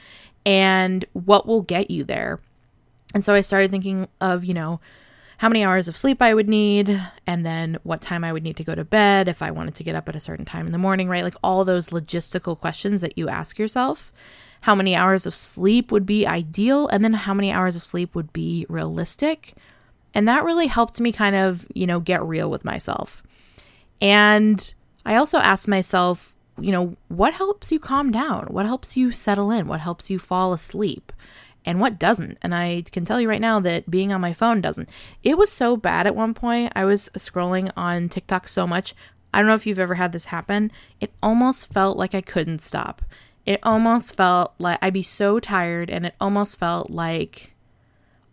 And 0.47 1.05
what 1.13 1.47
will 1.47 1.61
get 1.61 1.91
you 1.91 2.05
there. 2.05 2.39
And 3.13 3.25
so 3.25 3.35
I 3.35 3.41
started 3.43 3.71
thinking 3.71 4.09
of, 4.21 4.45
you 4.45 4.55
know, 4.55 4.81
how 5.39 5.49
many 5.51 5.63
hours 5.63 5.87
of 5.87 5.97
sleep 5.97 6.23
I 6.23 6.33
would 6.33 6.49
need, 6.49 7.03
and 7.27 7.45
then 7.45 7.77
what 7.83 8.01
time 8.01 8.25
I 8.25 8.33
would 8.33 8.43
need 8.43 8.57
to 8.57 8.65
go 8.65 8.75
to 8.75 8.85
bed 8.85 9.29
if 9.29 9.43
I 9.43 9.51
wanted 9.51 9.75
to 9.75 9.85
get 9.85 9.95
up 9.95 10.09
at 10.09 10.17
a 10.17 10.21
certain 10.21 10.47
time 10.47 10.65
in 10.65 10.73
the 10.73 10.79
morning, 10.79 11.11
right? 11.11 11.25
Like 11.25 11.35
all 11.43 11.63
those 11.65 11.89
logistical 11.89 12.59
questions 12.59 13.03
that 13.03 13.19
you 13.19 13.29
ask 13.29 13.59
yourself. 13.59 14.13
How 14.63 14.75
many 14.75 14.97
hours 14.97 15.27
of 15.27 15.35
sleep 15.35 15.93
would 15.93 16.07
be 16.07 16.27
ideal, 16.27 16.89
and 16.89 17.05
then 17.05 17.13
how 17.13 17.35
many 17.35 17.53
hours 17.53 17.77
of 17.77 17.85
sleep 17.85 18.15
would 18.15 18.33
be 18.33 18.65
realistic. 18.71 19.55
And 20.15 20.27
that 20.27 20.45
really 20.45 20.69
helped 20.69 21.01
me 21.01 21.13
kind 21.13 21.37
of, 21.37 21.67
you 21.75 21.87
know, 21.87 22.01
get 22.01 22.23
real 22.23 22.51
with 22.51 22.65
myself. 22.65 23.23
And 24.01 24.73
I 25.05 25.17
also 25.17 25.39
asked 25.39 25.69
myself, 25.69 26.35
you 26.61 26.73
know, 26.73 26.97
what 27.09 27.35
helps 27.35 27.71
you 27.71 27.79
calm 27.79 28.11
down? 28.11 28.47
What 28.47 28.67
helps 28.67 28.97
you 28.97 29.13
settle 29.13 29.51
in? 29.51 29.67
What 29.67 29.81
helps 29.81 30.11
you 30.11 30.19
fall 30.19 30.53
asleep? 30.53 31.13
And 31.65 31.81
what 31.81 31.99
doesn't? 31.99 32.39
And 32.43 32.55
I 32.55 32.85
can 32.93 33.05
tell 33.05 33.21
you 33.21 33.29
right 33.29 33.41
now 33.41 33.59
that 33.61 33.91
being 33.91 34.13
on 34.13 34.21
my 34.21 34.33
phone 34.33 34.61
doesn't. 34.61 34.89
It 35.25 35.37
was 35.37 35.51
so 35.51 35.77
bad 35.77 36.07
at 36.07 36.15
one 36.15 36.33
point. 36.33 36.73
I 36.77 36.85
was 36.85 37.11
scrolling 37.15 37.73
on 37.77 38.09
TikTok 38.09 38.49
so 38.49 38.67
much. 38.67 38.95
I 39.35 39.41
don't 39.41 39.49
know 39.49 39.55
if 39.55 39.67
you've 39.67 39.81
ever 39.81 39.97
had 39.97 40.13
this 40.13 40.27
happen. 40.27 40.71
It 41.01 41.13
almost 41.23 41.73
felt 41.73 41.99
like 41.99 42.15
I 42.15 42.21
couldn't 42.21 42.61
stop. 42.61 43.03
It 43.45 43.61
almost 43.63 44.17
felt 44.17 44.55
like 44.59 44.79
I'd 44.81 44.93
be 44.93 45.03
so 45.03 45.39
tired, 45.39 45.91
and 45.91 46.07
it 46.07 46.15
almost 46.21 46.57
felt 46.57 46.91
like, 46.91 47.55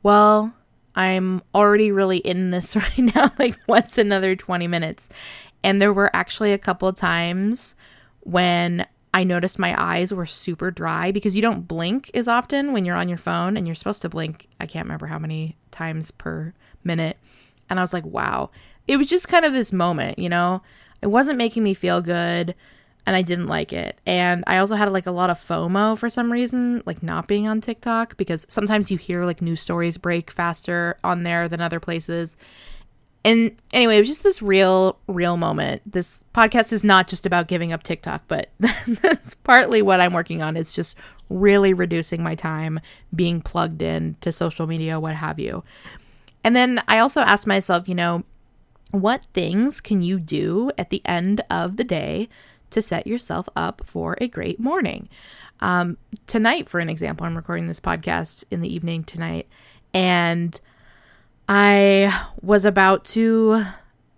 well, 0.01 0.53
I'm 0.95 1.41
already 1.53 1.91
really 1.91 2.17
in 2.17 2.51
this 2.51 2.75
right 2.75 2.97
now. 2.97 3.31
like, 3.37 3.57
what's 3.65 3.97
another 3.97 4.35
20 4.35 4.67
minutes? 4.67 5.09
And 5.63 5.81
there 5.81 5.93
were 5.93 6.15
actually 6.15 6.53
a 6.53 6.57
couple 6.57 6.87
of 6.87 6.95
times 6.95 7.75
when 8.23 8.87
I 9.13 9.23
noticed 9.23 9.59
my 9.59 9.79
eyes 9.79 10.13
were 10.13 10.25
super 10.25 10.71
dry 10.71 11.11
because 11.11 11.35
you 11.35 11.41
don't 11.41 11.67
blink 11.67 12.09
as 12.13 12.27
often 12.27 12.73
when 12.73 12.83
you're 12.83 12.95
on 12.95 13.09
your 13.09 13.17
phone 13.17 13.55
and 13.55 13.67
you're 13.67 13.75
supposed 13.75 14.01
to 14.01 14.09
blink. 14.09 14.47
I 14.59 14.65
can't 14.65 14.85
remember 14.85 15.07
how 15.07 15.19
many 15.19 15.55
times 15.71 16.09
per 16.09 16.53
minute. 16.83 17.17
And 17.69 17.79
I 17.79 17.83
was 17.83 17.93
like, 17.93 18.05
wow. 18.05 18.49
It 18.87 18.97
was 18.97 19.07
just 19.07 19.27
kind 19.27 19.45
of 19.45 19.53
this 19.53 19.71
moment, 19.71 20.17
you 20.17 20.29
know? 20.29 20.61
It 21.01 21.07
wasn't 21.07 21.37
making 21.37 21.63
me 21.63 21.73
feel 21.73 22.01
good 22.01 22.55
and 23.05 23.15
I 23.15 23.21
didn't 23.21 23.47
like 23.47 23.73
it. 23.73 23.99
And 24.05 24.43
I 24.47 24.57
also 24.57 24.75
had 24.75 24.91
like 24.91 25.05
a 25.05 25.11
lot 25.11 25.29
of 25.29 25.37
FOMO 25.37 25.97
for 25.97 26.09
some 26.09 26.31
reason, 26.31 26.81
like 26.85 27.03
not 27.03 27.27
being 27.27 27.47
on 27.47 27.61
TikTok 27.61 28.17
because 28.17 28.45
sometimes 28.49 28.89
you 28.89 28.97
hear 28.97 29.25
like 29.25 29.41
news 29.41 29.61
stories 29.61 29.97
break 29.97 30.31
faster 30.31 30.97
on 31.03 31.23
there 31.23 31.47
than 31.49 31.61
other 31.61 31.79
places. 31.79 32.37
And 33.25 33.55
anyway, 33.71 33.97
it 33.97 33.99
was 33.99 34.09
just 34.09 34.23
this 34.23 34.41
real, 34.41 34.99
real 35.07 35.37
moment. 35.37 35.81
This 35.89 36.25
podcast 36.33 36.73
is 36.73 36.83
not 36.83 37.07
just 37.07 37.25
about 37.25 37.47
giving 37.47 37.71
up 37.71 37.83
TikTok, 37.83 38.23
but 38.27 38.49
that's 38.59 39.33
partly 39.33 39.81
what 39.81 40.01
I'm 40.01 40.13
working 40.13 40.41
on. 40.41 40.57
It's 40.57 40.73
just 40.73 40.97
really 41.29 41.73
reducing 41.73 42.21
my 42.21 42.35
time 42.35 42.79
being 43.15 43.41
plugged 43.41 43.81
in 43.81 44.17
to 44.21 44.31
social 44.31 44.67
media, 44.67 44.99
what 44.99 45.15
have 45.15 45.39
you. 45.39 45.63
And 46.43 46.55
then 46.55 46.83
I 46.87 46.99
also 46.99 47.21
asked 47.21 47.47
myself, 47.47 47.87
you 47.87 47.95
know, 47.95 48.23
what 48.91 49.25
things 49.33 49.79
can 49.79 50.01
you 50.01 50.19
do 50.19 50.69
at 50.77 50.89
the 50.89 51.01
end 51.05 51.41
of 51.49 51.77
the 51.77 51.83
day 51.83 52.29
to 52.71 52.81
set 52.81 53.07
yourself 53.07 53.47
up 53.55 53.81
for 53.85 54.17
a 54.19 54.27
great 54.27 54.59
morning? 54.59 55.07
Um, 55.61 55.97
tonight, 56.27 56.67
for 56.67 56.79
an 56.79 56.89
example, 56.89 57.25
I'm 57.25 57.37
recording 57.37 57.67
this 57.67 57.79
podcast 57.79 58.43
in 58.51 58.59
the 58.61 58.73
evening 58.73 59.05
tonight, 59.05 59.47
and 59.93 60.59
I 61.47 62.27
was 62.41 62.65
about 62.65 63.05
to, 63.05 63.63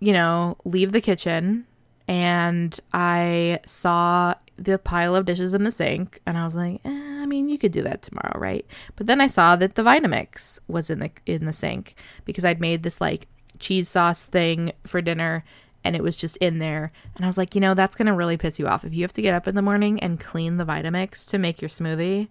you 0.00 0.12
know, 0.12 0.56
leave 0.64 0.92
the 0.92 1.00
kitchen 1.00 1.66
and 2.08 2.78
I 2.92 3.60
saw 3.66 4.34
the 4.56 4.78
pile 4.78 5.14
of 5.14 5.26
dishes 5.26 5.52
in 5.52 5.64
the 5.64 5.72
sink 5.72 6.20
and 6.26 6.38
I 6.38 6.44
was 6.44 6.56
like, 6.56 6.80
eh, 6.84 6.90
I 7.22 7.26
mean, 7.26 7.48
you 7.48 7.58
could 7.58 7.72
do 7.72 7.82
that 7.82 8.02
tomorrow, 8.02 8.38
right? 8.38 8.64
But 8.94 9.06
then 9.06 9.20
I 9.20 9.26
saw 9.26 9.56
that 9.56 9.74
the 9.74 9.82
Vitamix 9.82 10.60
was 10.68 10.88
in 10.88 11.00
the 11.00 11.10
in 11.26 11.44
the 11.44 11.52
sink 11.52 11.94
because 12.24 12.44
I'd 12.44 12.60
made 12.60 12.82
this 12.82 13.00
like 13.00 13.28
cheese 13.58 13.88
sauce 13.88 14.26
thing 14.28 14.72
for 14.86 15.00
dinner 15.02 15.44
and 15.86 15.94
it 15.94 16.02
was 16.02 16.16
just 16.16 16.36
in 16.38 16.58
there. 16.58 16.92
And 17.14 17.24
I 17.24 17.28
was 17.28 17.38
like, 17.38 17.54
you 17.54 17.60
know, 17.60 17.74
that's 17.74 17.96
going 17.96 18.06
to 18.06 18.12
really 18.12 18.36
piss 18.36 18.58
you 18.58 18.66
off. 18.66 18.84
If 18.84 18.94
you 18.94 19.02
have 19.02 19.12
to 19.14 19.22
get 19.22 19.34
up 19.34 19.46
in 19.46 19.54
the 19.54 19.62
morning 19.62 20.00
and 20.00 20.18
clean 20.18 20.56
the 20.56 20.64
Vitamix 20.64 21.26
to 21.28 21.38
make 21.38 21.62
your 21.62 21.68
smoothie, 21.68 22.28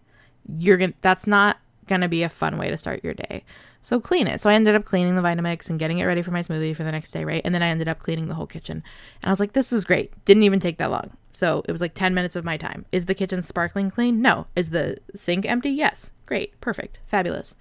you're 0.57 0.77
going 0.77 0.91
to, 0.91 0.97
that's 1.01 1.25
not 1.25 1.57
going 1.87 2.01
to 2.01 2.07
be 2.07 2.23
a 2.23 2.29
fun 2.29 2.57
way 2.57 2.69
to 2.69 2.77
start 2.77 3.03
your 3.03 3.13
day. 3.13 3.43
So 3.81 3.99
clean 3.99 4.25
it. 4.25 4.41
So 4.41 4.49
I 4.49 4.55
ended 4.55 4.73
up 4.73 4.83
cleaning 4.83 5.15
the 5.15 5.21
Vitamix 5.21 5.69
and 5.69 5.77
getting 5.77 5.99
it 5.99 6.05
ready 6.05 6.23
for 6.23 6.31
my 6.31 6.41
smoothie 6.41 6.75
for 6.75 6.83
the 6.83 6.91
next 6.91 7.11
day, 7.11 7.23
right? 7.23 7.41
And 7.45 7.53
then 7.53 7.61
I 7.61 7.67
ended 7.67 7.87
up 7.87 7.99
cleaning 7.99 8.27
the 8.27 8.33
whole 8.33 8.47
kitchen. 8.47 8.83
And 9.21 9.29
I 9.29 9.31
was 9.31 9.39
like, 9.39 9.53
this 9.53 9.71
was 9.71 9.85
great. 9.85 10.11
Didn't 10.25 10.43
even 10.43 10.59
take 10.59 10.79
that 10.79 10.89
long. 10.89 11.11
So 11.33 11.63
it 11.67 11.71
was 11.71 11.81
like 11.81 11.93
10 11.93 12.15
minutes 12.15 12.35
of 12.35 12.43
my 12.43 12.57
time. 12.57 12.85
Is 12.91 13.05
the 13.05 13.13
kitchen 13.13 13.43
sparkling 13.43 13.91
clean? 13.91 14.21
No. 14.23 14.47
Is 14.55 14.71
the 14.71 14.97
sink 15.15 15.45
empty? 15.45 15.69
Yes. 15.69 16.11
Great. 16.25 16.59
Perfect. 16.61 17.01
Fabulous. 17.05 17.55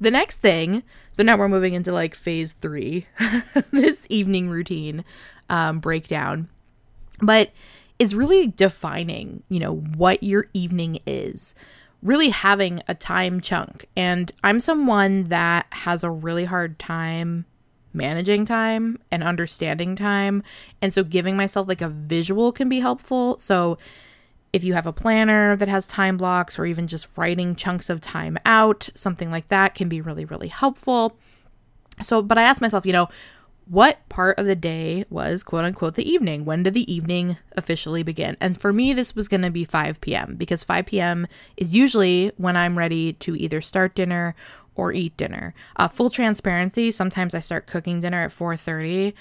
The 0.00 0.10
next 0.10 0.38
thing, 0.38 0.82
so 1.10 1.22
now 1.22 1.36
we're 1.36 1.48
moving 1.48 1.74
into 1.74 1.92
like 1.92 2.14
phase 2.14 2.54
three, 2.54 3.06
this 3.70 4.06
evening 4.08 4.48
routine 4.48 5.04
um, 5.50 5.78
breakdown, 5.80 6.48
but 7.20 7.50
is 7.98 8.14
really 8.14 8.48
defining, 8.48 9.42
you 9.48 9.60
know, 9.60 9.76
what 9.76 10.22
your 10.22 10.46
evening 10.54 10.98
is 11.06 11.54
really 12.02 12.30
having 12.30 12.82
a 12.88 12.94
time 12.94 13.40
chunk. 13.40 13.86
And 13.96 14.32
I'm 14.42 14.60
someone 14.60 15.24
that 15.24 15.66
has 15.70 16.02
a 16.02 16.10
really 16.10 16.44
hard 16.44 16.78
time 16.78 17.46
managing 17.94 18.44
time 18.44 18.98
and 19.10 19.22
understanding 19.22 19.94
time. 19.94 20.42
And 20.80 20.92
so 20.92 21.04
giving 21.04 21.36
myself 21.36 21.68
like 21.68 21.80
a 21.80 21.88
visual 21.88 22.52
can 22.52 22.68
be 22.68 22.80
helpful. 22.80 23.38
So 23.38 23.78
if 24.52 24.64
you 24.64 24.74
have 24.74 24.86
a 24.86 24.92
planner 24.92 25.56
that 25.56 25.68
has 25.68 25.86
time 25.86 26.16
blocks 26.16 26.58
or 26.58 26.66
even 26.66 26.86
just 26.86 27.16
writing 27.16 27.54
chunks 27.54 27.88
of 27.88 28.00
time 28.00 28.36
out, 28.44 28.88
something 28.94 29.30
like 29.30 29.48
that 29.48 29.74
can 29.74 29.88
be 29.88 30.00
really, 30.00 30.24
really 30.24 30.48
helpful. 30.48 31.16
So, 32.02 32.22
but 32.22 32.38
I 32.38 32.42
asked 32.42 32.60
myself, 32.60 32.84
you 32.84 32.92
know, 32.92 33.08
what 33.72 34.06
part 34.10 34.38
of 34.38 34.44
the 34.44 34.54
day 34.54 35.02
was 35.08 35.42
quote 35.42 35.64
unquote 35.64 35.94
the 35.94 36.06
evening? 36.06 36.44
When 36.44 36.62
did 36.62 36.74
the 36.74 36.92
evening 36.92 37.38
officially 37.56 38.02
begin? 38.02 38.36
And 38.38 38.60
for 38.60 38.70
me, 38.70 38.92
this 38.92 39.16
was 39.16 39.28
going 39.28 39.40
to 39.40 39.50
be 39.50 39.64
5 39.64 39.98
p.m. 40.02 40.34
because 40.36 40.62
5 40.62 40.84
p.m. 40.84 41.26
is 41.56 41.74
usually 41.74 42.32
when 42.36 42.54
I'm 42.54 42.76
ready 42.76 43.14
to 43.14 43.34
either 43.34 43.62
start 43.62 43.94
dinner 43.94 44.34
or 44.74 44.92
eat 44.92 45.16
dinner. 45.16 45.54
Uh, 45.76 45.88
full 45.88 46.10
transparency, 46.10 46.92
sometimes 46.92 47.34
I 47.34 47.38
start 47.38 47.66
cooking 47.66 48.00
dinner 48.00 48.22
at 48.22 48.30
4:30. 48.30 49.14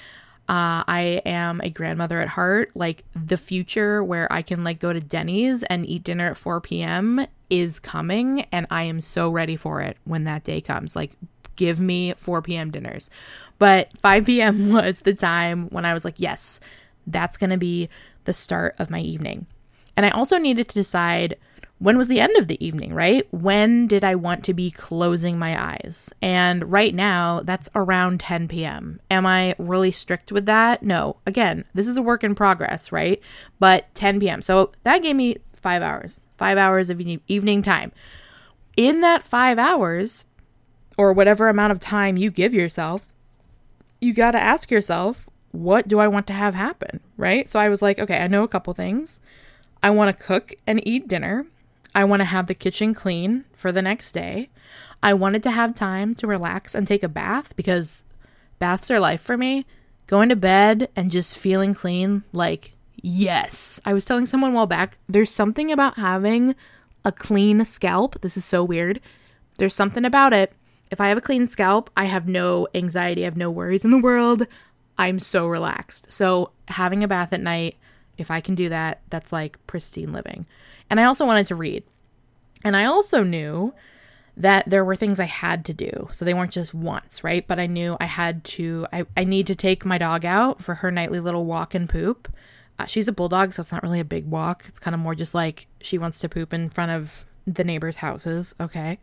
Uh, 0.49 0.83
I 0.85 1.21
am 1.25 1.61
a 1.61 1.69
grandmother 1.69 2.19
at 2.19 2.27
heart. 2.27 2.71
Like 2.73 3.05
the 3.15 3.37
future 3.37 4.03
where 4.03 4.31
I 4.33 4.41
can 4.41 4.65
like 4.65 4.79
go 4.79 4.91
to 4.91 4.99
Denny's 4.99 5.63
and 5.63 5.85
eat 5.85 6.03
dinner 6.03 6.29
at 6.29 6.35
4 6.35 6.59
p.m. 6.59 7.25
is 7.49 7.79
coming, 7.79 8.41
and 8.51 8.67
I 8.69 8.83
am 8.83 8.99
so 8.99 9.29
ready 9.29 9.55
for 9.55 9.79
it 9.79 9.95
when 10.03 10.25
that 10.25 10.43
day 10.43 10.59
comes. 10.59 10.93
Like 10.93 11.13
give 11.55 11.79
me 11.79 12.13
4 12.17 12.41
p.m. 12.41 12.71
dinners. 12.71 13.09
But 13.61 13.95
5 13.99 14.25
p.m. 14.25 14.69
was 14.71 15.01
the 15.01 15.13
time 15.13 15.67
when 15.69 15.85
I 15.85 15.93
was 15.93 16.03
like, 16.03 16.19
yes, 16.19 16.59
that's 17.05 17.37
going 17.37 17.51
to 17.51 17.57
be 17.57 17.89
the 18.23 18.33
start 18.33 18.73
of 18.79 18.89
my 18.89 18.99
evening. 18.99 19.45
And 19.95 20.03
I 20.03 20.09
also 20.09 20.39
needed 20.39 20.67
to 20.69 20.73
decide 20.73 21.37
when 21.77 21.95
was 21.95 22.07
the 22.07 22.19
end 22.19 22.35
of 22.37 22.47
the 22.47 22.63
evening, 22.65 22.91
right? 22.91 23.27
When 23.31 23.85
did 23.85 24.03
I 24.03 24.15
want 24.15 24.43
to 24.45 24.53
be 24.55 24.71
closing 24.71 25.37
my 25.37 25.61
eyes? 25.61 26.11
And 26.23 26.71
right 26.71 26.95
now, 26.95 27.41
that's 27.43 27.69
around 27.75 28.19
10 28.19 28.47
p.m. 28.47 28.99
Am 29.11 29.27
I 29.27 29.53
really 29.59 29.91
strict 29.91 30.31
with 30.31 30.47
that? 30.47 30.81
No. 30.81 31.17
Again, 31.27 31.65
this 31.75 31.87
is 31.87 31.97
a 31.97 32.01
work 32.01 32.23
in 32.23 32.33
progress, 32.33 32.91
right? 32.91 33.21
But 33.59 33.93
10 33.93 34.19
p.m. 34.19 34.41
So 34.41 34.71
that 34.83 35.03
gave 35.03 35.15
me 35.15 35.37
five 35.53 35.83
hours, 35.83 36.19
five 36.35 36.57
hours 36.57 36.89
of 36.89 36.99
evening 36.99 37.61
time. 37.61 37.91
In 38.75 39.01
that 39.01 39.27
five 39.27 39.59
hours, 39.59 40.25
or 40.97 41.13
whatever 41.13 41.47
amount 41.47 41.71
of 41.71 41.79
time 41.79 42.17
you 42.17 42.31
give 42.31 42.53
yourself, 42.53 43.10
you 44.01 44.13
got 44.13 44.31
to 44.31 44.41
ask 44.41 44.71
yourself, 44.71 45.29
what 45.51 45.87
do 45.87 45.99
I 45.99 46.07
want 46.07 46.27
to 46.27 46.33
have 46.33 46.55
happen? 46.55 46.99
Right? 47.15 47.47
So 47.47 47.59
I 47.59 47.69
was 47.69 47.81
like, 47.81 47.99
okay, 47.99 48.17
I 48.17 48.27
know 48.27 48.43
a 48.43 48.47
couple 48.47 48.73
things. 48.73 49.19
I 49.83 49.91
want 49.91 50.15
to 50.15 50.23
cook 50.23 50.53
and 50.67 50.85
eat 50.85 51.07
dinner. 51.07 51.45
I 51.93 52.03
want 52.03 52.21
to 52.21 52.25
have 52.25 52.47
the 52.47 52.55
kitchen 52.55 52.93
clean 52.93 53.45
for 53.53 53.71
the 53.71 53.81
next 53.81 54.11
day. 54.13 54.49
I 55.03 55.13
wanted 55.13 55.43
to 55.43 55.51
have 55.51 55.75
time 55.75 56.15
to 56.15 56.27
relax 56.27 56.75
and 56.75 56.87
take 56.87 57.03
a 57.03 57.09
bath 57.09 57.55
because 57.55 58.03
baths 58.59 58.91
are 58.91 58.99
life 58.99 59.21
for 59.21 59.37
me. 59.37 59.65
Going 60.07 60.29
to 60.29 60.35
bed 60.35 60.89
and 60.95 61.11
just 61.11 61.37
feeling 61.37 61.73
clean, 61.73 62.23
like, 62.33 62.73
yes. 63.01 63.79
I 63.85 63.93
was 63.93 64.05
telling 64.05 64.25
someone 64.25 64.53
while 64.53 64.67
back, 64.67 64.97
there's 65.07 65.31
something 65.31 65.71
about 65.71 65.97
having 65.97 66.55
a 67.03 67.11
clean 67.11 67.63
scalp. 67.65 68.21
This 68.21 68.37
is 68.37 68.45
so 68.45 68.63
weird. 68.63 68.99
There's 69.57 69.73
something 69.73 70.05
about 70.05 70.33
it 70.33 70.53
if 70.91 71.01
I 71.01 71.07
have 71.07 71.17
a 71.17 71.21
clean 71.21 71.47
scalp, 71.47 71.89
I 71.97 72.05
have 72.05 72.27
no 72.27 72.67
anxiety, 72.75 73.23
I 73.23 73.25
have 73.25 73.37
no 73.37 73.49
worries 73.49 73.85
in 73.85 73.91
the 73.91 73.97
world. 73.97 74.45
I'm 74.97 75.19
so 75.19 75.47
relaxed. 75.47 76.11
So, 76.11 76.51
having 76.67 77.03
a 77.03 77.07
bath 77.07 77.33
at 77.33 77.41
night, 77.41 77.77
if 78.17 78.29
I 78.29 78.41
can 78.41 78.53
do 78.53 78.69
that, 78.69 79.01
that's 79.09 79.31
like 79.31 79.65
pristine 79.65 80.11
living. 80.11 80.45
And 80.89 80.99
I 80.99 81.05
also 81.05 81.25
wanted 81.25 81.47
to 81.47 81.55
read. 81.55 81.83
And 82.63 82.75
I 82.75 82.85
also 82.85 83.23
knew 83.23 83.73
that 84.37 84.69
there 84.69 84.85
were 84.85 84.95
things 84.95 85.19
I 85.19 85.25
had 85.25 85.65
to 85.65 85.73
do. 85.73 86.09
So 86.11 86.23
they 86.23 86.33
weren't 86.33 86.51
just 86.51 86.73
once, 86.73 87.23
right? 87.23 87.45
But 87.47 87.59
I 87.59 87.65
knew 87.65 87.97
I 87.99 88.05
had 88.05 88.43
to, 88.45 88.87
I, 88.91 89.05
I 89.15 89.23
need 89.23 89.47
to 89.47 89.55
take 89.55 89.85
my 89.85 89.97
dog 89.97 90.25
out 90.25 90.61
for 90.61 90.75
her 90.75 90.91
nightly 90.91 91.19
little 91.19 91.45
walk 91.45 91.73
and 91.73 91.89
poop. 91.89 92.31
Uh, 92.79 92.85
she's 92.85 93.07
a 93.07 93.11
bulldog, 93.11 93.53
so 93.53 93.61
it's 93.61 93.71
not 93.71 93.83
really 93.83 93.99
a 93.99 94.05
big 94.05 94.25
walk. 94.25 94.65
It's 94.67 94.79
kind 94.79 94.93
of 94.93 94.99
more 94.99 95.15
just 95.15 95.35
like 95.35 95.67
she 95.81 95.97
wants 95.97 96.19
to 96.19 96.29
poop 96.29 96.53
in 96.53 96.69
front 96.69 96.91
of 96.91 97.25
the 97.55 97.63
neighbors' 97.63 97.97
houses. 97.97 98.55
Okay. 98.59 98.99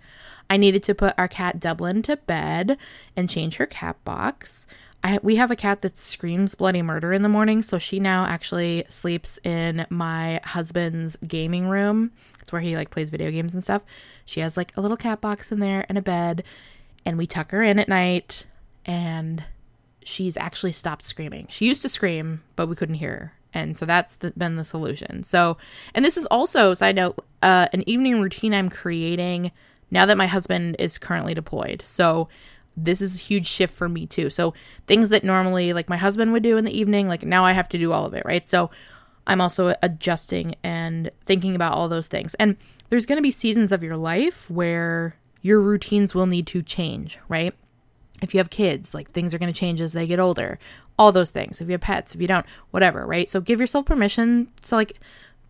I 0.50 0.56
needed 0.56 0.82
to 0.84 0.94
put 0.94 1.14
our 1.18 1.28
cat 1.28 1.60
Dublin 1.60 2.02
to 2.02 2.16
bed 2.16 2.78
and 3.16 3.28
change 3.28 3.56
her 3.56 3.66
cat 3.66 4.02
box. 4.04 4.66
I, 5.04 5.20
we 5.22 5.36
have 5.36 5.50
a 5.50 5.56
cat 5.56 5.82
that 5.82 5.98
screams 5.98 6.54
bloody 6.54 6.82
murder 6.82 7.12
in 7.12 7.22
the 7.22 7.28
morning, 7.28 7.62
so 7.62 7.78
she 7.78 8.00
now 8.00 8.24
actually 8.24 8.84
sleeps 8.88 9.38
in 9.44 9.86
my 9.90 10.40
husband's 10.42 11.16
gaming 11.26 11.68
room. 11.68 12.10
It's 12.40 12.52
where 12.52 12.62
he 12.62 12.76
like 12.76 12.90
plays 12.90 13.10
video 13.10 13.30
games 13.30 13.54
and 13.54 13.62
stuff. 13.62 13.82
She 14.24 14.40
has 14.40 14.56
like 14.56 14.76
a 14.76 14.80
little 14.80 14.96
cat 14.96 15.20
box 15.20 15.52
in 15.52 15.60
there 15.60 15.86
and 15.88 15.96
a 15.96 16.02
bed, 16.02 16.42
and 17.04 17.16
we 17.16 17.26
tuck 17.26 17.52
her 17.52 17.62
in 17.62 17.78
at 17.78 17.88
night, 17.88 18.46
and 18.84 19.44
she's 20.02 20.36
actually 20.36 20.72
stopped 20.72 21.04
screaming. 21.04 21.46
She 21.48 21.66
used 21.66 21.82
to 21.82 21.88
scream, 21.88 22.42
but 22.56 22.66
we 22.66 22.74
couldn't 22.74 22.96
hear 22.96 23.10
her. 23.10 23.32
And 23.54 23.76
so 23.76 23.86
that's 23.86 24.16
the, 24.16 24.32
been 24.32 24.56
the 24.56 24.64
solution. 24.64 25.22
So, 25.22 25.56
and 25.94 26.04
this 26.04 26.16
is 26.16 26.26
also, 26.26 26.74
side 26.74 26.96
note, 26.96 27.24
uh, 27.42 27.68
an 27.72 27.88
evening 27.88 28.20
routine 28.20 28.52
I'm 28.52 28.68
creating 28.68 29.52
now 29.90 30.04
that 30.06 30.18
my 30.18 30.26
husband 30.26 30.76
is 30.78 30.98
currently 30.98 31.34
deployed. 31.34 31.82
So, 31.84 32.28
this 32.76 33.00
is 33.00 33.16
a 33.16 33.18
huge 33.18 33.46
shift 33.46 33.74
for 33.74 33.88
me 33.88 34.06
too. 34.06 34.30
So, 34.30 34.54
things 34.86 35.08
that 35.08 35.24
normally 35.24 35.72
like 35.72 35.88
my 35.88 35.96
husband 35.96 36.32
would 36.32 36.42
do 36.42 36.56
in 36.56 36.64
the 36.64 36.78
evening, 36.78 37.08
like 37.08 37.24
now 37.24 37.44
I 37.44 37.52
have 37.52 37.68
to 37.70 37.78
do 37.78 37.92
all 37.92 38.04
of 38.04 38.14
it, 38.14 38.24
right? 38.24 38.46
So, 38.48 38.70
I'm 39.26 39.40
also 39.40 39.74
adjusting 39.82 40.54
and 40.64 41.10
thinking 41.24 41.54
about 41.54 41.74
all 41.74 41.88
those 41.88 42.08
things. 42.08 42.34
And 42.34 42.56
there's 42.88 43.06
going 43.06 43.18
to 43.18 43.22
be 43.22 43.30
seasons 43.30 43.72
of 43.72 43.82
your 43.82 43.96
life 43.96 44.50
where 44.50 45.16
your 45.42 45.60
routines 45.60 46.14
will 46.14 46.26
need 46.26 46.46
to 46.48 46.62
change, 46.62 47.18
right? 47.28 47.54
If 48.22 48.34
you 48.34 48.38
have 48.38 48.50
kids, 48.50 48.94
like 48.94 49.10
things 49.10 49.32
are 49.32 49.38
going 49.38 49.52
to 49.52 49.58
change 49.58 49.80
as 49.80 49.92
they 49.92 50.06
get 50.06 50.20
older 50.20 50.58
all 50.98 51.12
those 51.12 51.30
things. 51.30 51.60
If 51.60 51.68
you 51.68 51.72
have 51.72 51.80
pets, 51.80 52.14
if 52.14 52.20
you 52.20 52.26
don't, 52.26 52.44
whatever, 52.70 53.06
right? 53.06 53.28
So 53.28 53.40
give 53.40 53.60
yourself 53.60 53.86
permission 53.86 54.48
to 54.62 54.74
like 54.74 54.98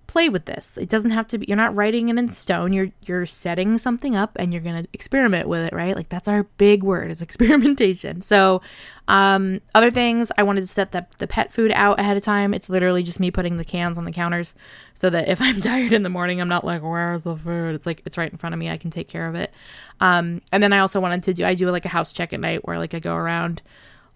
play 0.08 0.28
with 0.28 0.46
this. 0.46 0.76
It 0.76 0.88
doesn't 0.88 1.12
have 1.12 1.28
to 1.28 1.38
be 1.38 1.46
you're 1.46 1.56
not 1.56 1.76
writing 1.76 2.08
it 2.08 2.18
in 2.18 2.30
stone. 2.32 2.72
You're 2.72 2.88
you're 3.06 3.26
setting 3.26 3.78
something 3.78 4.16
up 4.16 4.32
and 4.36 4.52
you're 4.52 4.62
going 4.62 4.82
to 4.82 4.88
experiment 4.92 5.46
with 5.48 5.60
it, 5.60 5.72
right? 5.72 5.94
Like 5.94 6.08
that's 6.08 6.26
our 6.26 6.44
big 6.56 6.82
word 6.82 7.12
is 7.12 7.22
experimentation. 7.28 8.22
So, 8.22 8.60
um 9.06 9.60
other 9.74 9.90
things, 9.90 10.32
I 10.36 10.42
wanted 10.42 10.62
to 10.62 10.66
set 10.66 10.90
the 10.90 11.06
the 11.18 11.28
pet 11.28 11.52
food 11.52 11.70
out 11.74 12.00
ahead 12.00 12.16
of 12.16 12.22
time. 12.24 12.54
It's 12.54 12.68
literally 12.68 13.02
just 13.04 13.20
me 13.20 13.30
putting 13.30 13.58
the 13.58 13.64
cans 13.64 13.98
on 13.98 14.04
the 14.06 14.10
counters 14.10 14.54
so 14.94 15.10
that 15.10 15.28
if 15.28 15.40
I'm 15.42 15.60
tired 15.60 15.92
in 15.92 16.02
the 16.02 16.08
morning, 16.08 16.40
I'm 16.40 16.48
not 16.48 16.64
like, 16.64 16.82
"Where's 16.82 17.22
the 17.22 17.36
food?" 17.36 17.74
It's 17.74 17.86
like 17.86 18.02
it's 18.04 18.18
right 18.18 18.32
in 18.32 18.38
front 18.38 18.54
of 18.54 18.58
me. 18.58 18.70
I 18.70 18.78
can 18.78 18.90
take 18.90 19.08
care 19.08 19.28
of 19.28 19.34
it. 19.34 19.52
Um 20.00 20.40
and 20.50 20.62
then 20.62 20.72
I 20.72 20.80
also 20.80 21.00
wanted 21.00 21.22
to 21.24 21.34
do 21.34 21.44
I 21.44 21.54
do 21.54 21.70
like 21.70 21.84
a 21.84 21.90
house 21.90 22.12
check 22.12 22.32
at 22.32 22.40
night 22.40 22.66
where 22.66 22.78
like 22.78 22.94
I 22.94 22.98
go 22.98 23.14
around 23.14 23.62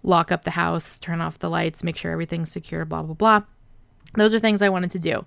lock 0.03 0.31
up 0.31 0.43
the 0.43 0.51
house, 0.51 0.97
turn 0.97 1.21
off 1.21 1.39
the 1.39 1.49
lights, 1.49 1.83
make 1.83 1.95
sure 1.95 2.11
everything's 2.11 2.51
secure, 2.51 2.83
blah, 2.83 3.01
blah, 3.01 3.13
blah. 3.13 3.41
Those 4.15 4.33
are 4.33 4.39
things 4.39 4.61
I 4.61 4.67
wanted 4.67 4.91
to 4.91 4.99
do. 4.99 5.25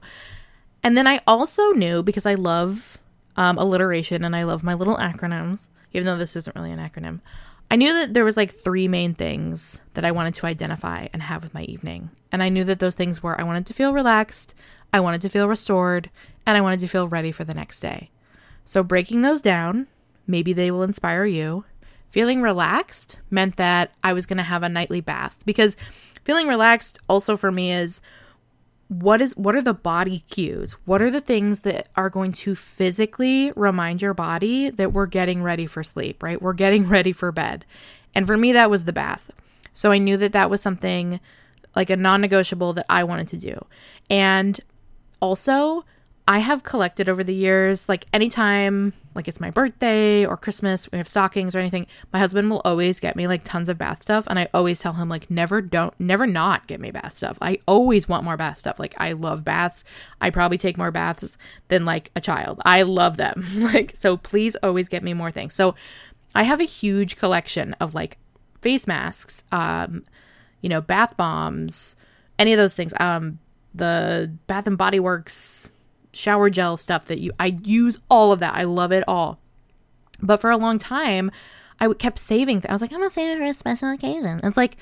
And 0.83 0.97
then 0.97 1.07
I 1.07 1.21
also 1.27 1.71
knew 1.73 2.03
because 2.03 2.27
I 2.27 2.35
love 2.35 2.99
um, 3.37 3.59
alliteration 3.59 4.25
and 4.25 4.37
I 4.37 4.45
love 4.45 4.63
my 4.63 4.75
little 4.75 4.97
acronyms, 4.97 5.69
even 5.93 6.07
though 6.07 6.17
this 6.17 6.37
isn't 6.37 6.55
really 6.55 6.73
an 6.73 6.79
acronym. 6.79 7.21
I 7.71 7.77
knew 7.77 7.93
that 7.93 8.15
there 8.15 8.25
was 8.25 8.37
like 8.37 8.53
three 8.53 8.87
main 8.87 9.15
things 9.15 9.81
that 9.95 10.05
I 10.05 10.13
wanted 10.13 10.35
to 10.35 10.47
identify 10.47 11.09
and 11.13 11.23
have 11.23 11.43
with 11.43 11.55
my 11.55 11.63
evening. 11.63 12.11
And 12.31 12.43
I 12.43 12.49
knew 12.49 12.63
that 12.65 12.79
those 12.79 12.95
things 12.95 13.23
were 13.23 13.41
I 13.41 13.45
wanted 13.45 13.67
to 13.67 13.75
feel 13.75 13.93
relaxed, 13.93 14.55
I 14.93 15.01
wanted 15.01 15.21
to 15.23 15.29
feel 15.29 15.49
restored, 15.49 16.11
and 16.47 16.57
I 16.57 16.61
wanted 16.61 16.81
to 16.81 16.87
feel 16.87 17.09
ready 17.09 17.33
for 17.33 17.43
the 17.43 17.55
next 17.55 17.81
day. 17.81 18.11
So 18.65 18.85
breaking 18.85 19.23
those 19.23 19.43
down, 19.43 19.89
maybe 20.27 20.53
they 20.53 20.71
will 20.71 20.85
inspire 20.85 21.25
you 21.25 21.65
Feeling 22.17 22.41
relaxed 22.41 23.19
meant 23.31 23.57
that 23.57 23.93
I 24.03 24.15
was 24.15 24.25
going 24.25 24.39
to 24.39 24.43
have 24.43 24.63
a 24.63 24.71
nightly 24.71 25.03
bath 25.03 25.43
because 25.45 25.77
feeling 26.25 26.49
relaxed 26.49 26.99
also 27.11 27.37
for 27.37 27.53
me 27.53 27.73
is 27.73 28.01
what 28.89 29.21
is 29.21 29.37
what 29.37 29.57
are 29.57 29.63
the 29.63 29.75
body 29.75 30.25
cues? 30.31 30.75
What 30.85 31.03
are 31.03 31.11
the 31.11 31.21
things 31.21 31.63
that 31.63 31.89
are 31.97 32.11
going 32.11 32.33
to 32.33 32.55
physically 32.55 33.53
remind 33.57 34.01
your 34.01 34.15
body 34.15 34.71
that 34.71 34.93
we're 34.93 35.07
getting 35.07 35.43
ready 35.43 35.67
for 35.67 35.83
sleep, 35.83 36.23
right? 36.23 36.41
We're 36.41 36.53
getting 36.53 36.89
ready 36.89 37.13
for 37.13 37.33
bed. 37.33 37.65
And 38.15 38.27
for 38.27 38.37
me 38.37 38.53
that 38.53 38.71
was 38.71 38.85
the 38.85 38.93
bath. 38.93 39.31
So 39.73 39.91
I 39.91 39.99
knew 39.99 40.17
that 40.19 40.33
that 40.33 40.51
was 40.51 40.63
something 40.63 41.21
like 41.75 41.91
a 41.91 41.97
non 41.97 42.21
negotiable 42.21 42.73
that 42.75 42.87
I 42.89 43.05
wanted 43.05 43.29
to 43.29 43.37
do. 43.37 43.67
And 44.09 44.59
also, 45.21 45.85
I 46.29 46.41
have 46.41 46.65
collected 46.65 47.09
over 47.09 47.23
the 47.23 47.35
years, 47.35 47.89
like 47.89 48.07
anytime, 48.13 48.93
like 49.15 49.29
it's 49.29 49.39
my 49.39 49.51
birthday 49.51 50.27
or 50.27 50.37
Christmas, 50.37 50.91
we 50.91 50.99
have 50.99 51.07
stockings 51.07 51.55
or 51.55 51.61
anything, 51.61 51.87
my 52.13 52.19
husband 52.19 52.51
will 52.51 52.63
always 52.65 52.99
get 52.99 53.15
me 53.15 53.29
like 53.29 53.45
tons 53.45 53.69
of 53.69 53.79
bath 53.79 54.03
stuff. 54.03 54.27
And 54.29 54.37
I 54.37 54.49
always 54.53 54.81
tell 54.81 54.95
him, 54.95 55.09
like, 55.09 55.31
never 55.31 55.61
don't, 55.61 55.99
never 56.01 56.27
not 56.27 56.67
get 56.67 56.81
me 56.81 56.91
bath 56.91 57.17
stuff. 57.17 57.39
I 57.41 57.59
always 57.69 58.09
want 58.09 58.25
more 58.25 58.37
bath 58.37 58.59
stuff. 58.59 58.81
Like, 58.81 58.97
I 58.99 59.13
love 59.13 59.45
baths. 59.45 59.85
I 60.21 60.31
probably 60.31 60.59
take 60.59 60.77
more 60.77 60.91
baths 60.91 61.39
than 61.69 61.85
like 61.85 62.11
a 62.17 62.21
child. 62.21 62.61
I 62.65 62.83
love 62.83 63.17
them. 63.17 63.47
like, 63.55 63.95
so 63.95 64.17
please 64.17 64.57
always 64.65 64.89
get 64.89 65.05
me 65.05 65.15
more 65.15 65.31
things. 65.31 65.55
So 65.55 65.77
I 66.35 66.43
have 66.43 66.61
a 66.61 66.65
huge 66.65 67.15
collection 67.15 67.75
of 67.75 67.95
like 67.95 68.19
face 68.63 68.89
masks, 68.89 69.45
um, 69.53 70.05
you 70.61 70.69
know, 70.69 70.81
bath 70.81 71.17
bombs, 71.17 71.95
any 72.37 72.53
of 72.53 72.59
those 72.59 72.75
things. 72.75 72.93
Um, 72.99 73.39
the 73.73 74.33
Bath 74.47 74.67
and 74.67 74.77
Body 74.77 74.99
Works 74.99 75.71
shower 76.17 76.51
gel 76.51 76.77
stuff 76.77 77.07
that 77.07 77.21
you 77.21 77.33
I 77.39 77.59
use 77.63 77.99
all 78.11 78.33
of 78.33 78.41
that. 78.41 78.55
I 78.55 78.65
love 78.65 78.93
it 78.93 79.05
all. 79.07 79.39
But 80.21 80.41
for 80.41 80.51
a 80.51 80.57
long 80.57 80.79
time, 80.79 81.31
I 81.79 81.93
kept 81.93 82.19
saving. 82.19 82.63
Th- 82.63 82.71
I 82.71 82.73
was 82.73 82.81
like, 82.81 82.93
I'm 82.93 83.01
gonna 83.01 83.11
save 83.11 83.37
it 83.37 83.39
for 83.39 83.45
a 83.45 83.55
special 83.55 83.91
occasion. 83.91 84.27
And 84.27 84.45
it's 84.45 84.57
like, 84.57 84.77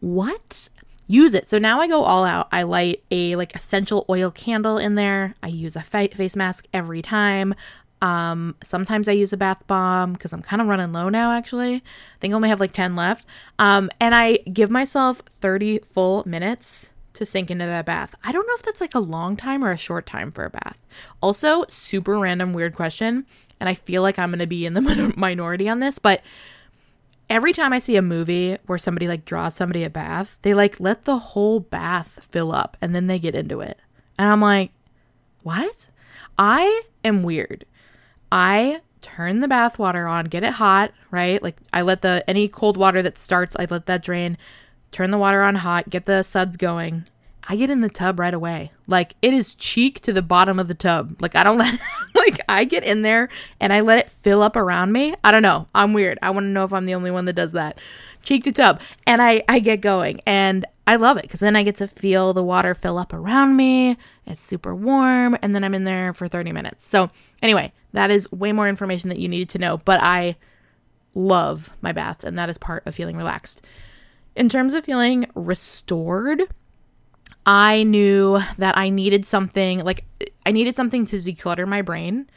what? 0.00 0.68
Use 1.06 1.34
it. 1.34 1.48
So 1.48 1.58
now 1.58 1.80
I 1.80 1.88
go 1.88 2.02
all 2.02 2.24
out. 2.24 2.48
I 2.50 2.62
light 2.62 3.02
a 3.10 3.36
like 3.36 3.54
essential 3.54 4.06
oil 4.08 4.30
candle 4.30 4.78
in 4.78 4.94
there. 4.94 5.34
I 5.42 5.48
use 5.48 5.76
a 5.76 5.82
fa- 5.82 6.08
face 6.14 6.36
mask 6.36 6.66
every 6.72 7.02
time. 7.02 7.54
Um, 8.00 8.56
sometimes 8.62 9.08
I 9.08 9.12
use 9.12 9.32
a 9.32 9.36
bath 9.36 9.66
bomb 9.66 10.12
because 10.12 10.32
I'm 10.34 10.42
kind 10.42 10.60
of 10.60 10.68
running 10.68 10.92
low 10.92 11.08
now, 11.08 11.32
actually. 11.32 11.76
I 11.76 11.82
think 12.20 12.32
I 12.32 12.36
only 12.36 12.50
have 12.50 12.60
like 12.60 12.72
10 12.72 12.96
left. 12.96 13.24
Um, 13.58 13.90
and 13.98 14.14
I 14.14 14.38
give 14.52 14.70
myself 14.70 15.22
30 15.40 15.78
full 15.80 16.22
minutes 16.26 16.90
to 17.14 17.26
sink 17.26 17.50
into 17.50 17.64
that 17.64 17.86
bath. 17.86 18.14
I 18.22 18.32
don't 18.32 18.46
know 18.46 18.54
if 18.54 18.62
that's 18.62 18.80
like 18.80 18.94
a 18.94 19.00
long 19.00 19.36
time 19.36 19.64
or 19.64 19.70
a 19.70 19.76
short 19.76 20.06
time 20.06 20.30
for 20.30 20.44
a 20.44 20.50
bath. 20.50 20.78
Also, 21.20 21.64
super 21.68 22.18
random, 22.18 22.52
weird 22.52 22.74
question. 22.74 23.26
And 23.60 23.68
I 23.68 23.74
feel 23.74 24.02
like 24.02 24.18
I'm 24.18 24.30
going 24.30 24.40
to 24.40 24.46
be 24.46 24.66
in 24.66 24.74
the 24.74 25.12
minority 25.16 25.68
on 25.68 25.78
this, 25.80 25.98
but 25.98 26.22
every 27.30 27.52
time 27.52 27.72
I 27.72 27.78
see 27.78 27.96
a 27.96 28.02
movie 28.02 28.58
where 28.66 28.78
somebody 28.78 29.08
like 29.08 29.24
draws 29.24 29.54
somebody 29.54 29.84
a 29.84 29.90
bath, 29.90 30.38
they 30.42 30.54
like 30.54 30.80
let 30.80 31.04
the 31.04 31.18
whole 31.18 31.60
bath 31.60 32.26
fill 32.30 32.52
up 32.52 32.76
and 32.80 32.94
then 32.94 33.06
they 33.06 33.18
get 33.18 33.34
into 33.34 33.60
it. 33.60 33.78
And 34.18 34.28
I'm 34.28 34.40
like, 34.40 34.72
what? 35.42 35.88
I 36.38 36.82
am 37.04 37.22
weird. 37.22 37.64
I 38.30 38.80
turn 39.00 39.40
the 39.40 39.48
bath 39.48 39.78
water 39.78 40.06
on, 40.06 40.26
get 40.26 40.42
it 40.42 40.54
hot, 40.54 40.92
right? 41.10 41.42
Like 41.42 41.56
I 41.72 41.82
let 41.82 42.02
the 42.02 42.24
any 42.26 42.48
cold 42.48 42.76
water 42.76 43.02
that 43.02 43.18
starts, 43.18 43.54
I 43.58 43.66
let 43.68 43.86
that 43.86 44.02
drain 44.02 44.36
turn 44.94 45.10
the 45.10 45.18
water 45.18 45.42
on 45.42 45.56
hot, 45.56 45.90
get 45.90 46.06
the 46.06 46.22
suds 46.22 46.56
going. 46.56 47.04
I 47.46 47.56
get 47.56 47.68
in 47.68 47.80
the 47.80 47.90
tub 47.90 48.20
right 48.20 48.32
away. 48.32 48.70
Like 48.86 49.16
it 49.20 49.34
is 49.34 49.54
cheek 49.54 50.00
to 50.02 50.12
the 50.12 50.22
bottom 50.22 50.58
of 50.58 50.68
the 50.68 50.74
tub. 50.74 51.20
Like 51.20 51.34
I 51.34 51.42
don't 51.42 51.58
let 51.58 51.78
like 52.14 52.38
I 52.48 52.64
get 52.64 52.84
in 52.84 53.02
there 53.02 53.28
and 53.60 53.72
I 53.72 53.80
let 53.80 53.98
it 53.98 54.10
fill 54.10 54.40
up 54.40 54.56
around 54.56 54.92
me. 54.92 55.14
I 55.24 55.30
don't 55.30 55.42
know. 55.42 55.66
I'm 55.74 55.92
weird. 55.92 56.18
I 56.22 56.30
want 56.30 56.44
to 56.44 56.48
know 56.48 56.64
if 56.64 56.72
I'm 56.72 56.86
the 56.86 56.94
only 56.94 57.10
one 57.10 57.24
that 57.26 57.34
does 57.34 57.52
that. 57.52 57.78
Cheek 58.22 58.44
to 58.44 58.52
tub. 58.52 58.80
And 59.06 59.20
I 59.20 59.42
I 59.48 59.58
get 59.58 59.80
going 59.80 60.20
and 60.26 60.64
I 60.86 60.96
love 60.96 61.16
it 61.16 61.28
cuz 61.28 61.40
then 61.40 61.56
I 61.56 61.64
get 61.64 61.76
to 61.76 61.88
feel 61.88 62.32
the 62.32 62.44
water 62.44 62.74
fill 62.74 62.96
up 62.96 63.12
around 63.12 63.56
me. 63.56 63.98
It's 64.26 64.40
super 64.40 64.74
warm 64.74 65.36
and 65.42 65.54
then 65.54 65.64
I'm 65.64 65.74
in 65.74 65.84
there 65.84 66.14
for 66.14 66.28
30 66.28 66.52
minutes. 66.52 66.86
So, 66.86 67.10
anyway, 67.42 67.72
that 67.92 68.10
is 68.10 68.30
way 68.30 68.52
more 68.52 68.68
information 68.68 69.08
that 69.10 69.18
you 69.18 69.28
needed 69.28 69.48
to 69.50 69.58
know, 69.58 69.78
but 69.78 70.00
I 70.02 70.36
love 71.14 71.70
my 71.82 71.92
baths 71.92 72.24
and 72.24 72.38
that 72.38 72.48
is 72.48 72.58
part 72.58 72.86
of 72.86 72.94
feeling 72.94 73.16
relaxed. 73.16 73.60
In 74.36 74.48
terms 74.48 74.74
of 74.74 74.84
feeling 74.84 75.26
restored, 75.34 76.42
I 77.46 77.82
knew 77.84 78.40
that 78.58 78.76
I 78.76 78.88
needed 78.88 79.26
something 79.26 79.80
like 79.84 80.04
I 80.46 80.52
needed 80.52 80.76
something 80.76 81.04
to 81.06 81.16
declutter 81.16 81.66
my 81.66 81.82
brain 81.82 82.28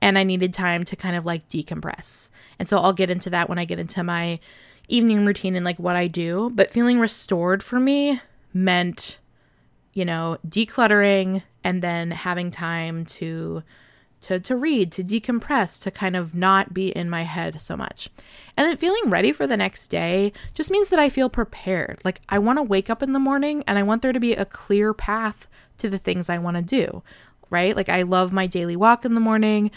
and 0.00 0.18
I 0.18 0.24
needed 0.24 0.52
time 0.52 0.84
to 0.84 0.96
kind 0.96 1.16
of 1.16 1.24
like 1.24 1.48
decompress. 1.48 2.30
And 2.58 2.68
so 2.68 2.78
I'll 2.78 2.92
get 2.92 3.10
into 3.10 3.30
that 3.30 3.48
when 3.48 3.58
I 3.58 3.64
get 3.64 3.78
into 3.78 4.02
my 4.02 4.38
evening 4.88 5.24
routine 5.24 5.54
and 5.54 5.64
like 5.64 5.78
what 5.78 5.96
I 5.96 6.08
do. 6.08 6.50
But 6.54 6.70
feeling 6.70 6.98
restored 6.98 7.62
for 7.62 7.80
me 7.80 8.20
meant, 8.52 9.18
you 9.92 10.04
know, 10.04 10.38
decluttering 10.46 11.42
and 11.62 11.82
then 11.82 12.10
having 12.10 12.50
time 12.50 13.04
to 13.06 13.62
to, 14.24 14.40
to 14.40 14.56
read, 14.56 14.90
to 14.92 15.04
decompress, 15.04 15.80
to 15.82 15.90
kind 15.90 16.16
of 16.16 16.34
not 16.34 16.74
be 16.74 16.88
in 16.88 17.08
my 17.10 17.22
head 17.22 17.60
so 17.60 17.76
much. 17.76 18.10
And 18.56 18.66
then 18.66 18.76
feeling 18.76 19.10
ready 19.10 19.32
for 19.32 19.46
the 19.46 19.56
next 19.56 19.88
day 19.88 20.32
just 20.54 20.70
means 20.70 20.90
that 20.90 20.98
I 20.98 21.08
feel 21.08 21.28
prepared. 21.28 22.00
Like 22.04 22.20
I 22.28 22.38
want 22.38 22.58
to 22.58 22.62
wake 22.62 22.90
up 22.90 23.02
in 23.02 23.12
the 23.12 23.18
morning 23.18 23.62
and 23.66 23.78
I 23.78 23.82
want 23.82 24.02
there 24.02 24.12
to 24.12 24.20
be 24.20 24.32
a 24.32 24.44
clear 24.44 24.94
path 24.94 25.46
to 25.78 25.90
the 25.90 25.98
things 25.98 26.28
I 26.28 26.38
want 26.38 26.56
to 26.56 26.62
do, 26.62 27.02
right? 27.50 27.76
Like 27.76 27.88
I 27.88 28.02
love 28.02 28.32
my 28.32 28.46
daily 28.46 28.76
walk 28.76 29.04
in 29.04 29.14
the 29.14 29.20
morning. 29.20 29.70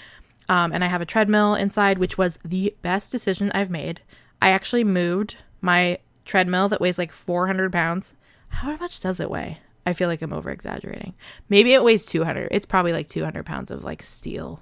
Um, 0.49 0.71
and 0.71 0.83
I 0.83 0.87
have 0.87 1.01
a 1.01 1.05
treadmill 1.05 1.55
inside, 1.55 1.97
which 1.97 2.17
was 2.17 2.39
the 2.43 2.73
best 2.81 3.11
decision 3.11 3.51
I've 3.53 3.69
made. 3.69 4.01
I 4.41 4.51
actually 4.51 4.85
moved 4.85 5.35
my 5.59 5.99
treadmill 6.23 6.69
that 6.69 6.79
weighs 6.79 6.97
like 6.97 7.11
400 7.11 7.71
pounds. 7.71 8.15
How 8.49 8.77
much 8.77 9.01
does 9.01 9.19
it 9.19 9.29
weigh? 9.29 9.59
I 9.87 9.93
feel 9.93 10.09
like 10.09 10.21
I'm 10.21 10.33
over 10.33 10.49
exaggerating. 10.49 11.15
Maybe 11.47 11.73
it 11.73 11.81
weighs 11.81 12.05
200. 12.05 12.49
It's 12.51 12.65
probably 12.65 12.91
like 12.91 13.07
200 13.07 13.45
pounds 13.45 13.71
of 13.71 13.85
like 13.85 14.03
steel. 14.03 14.61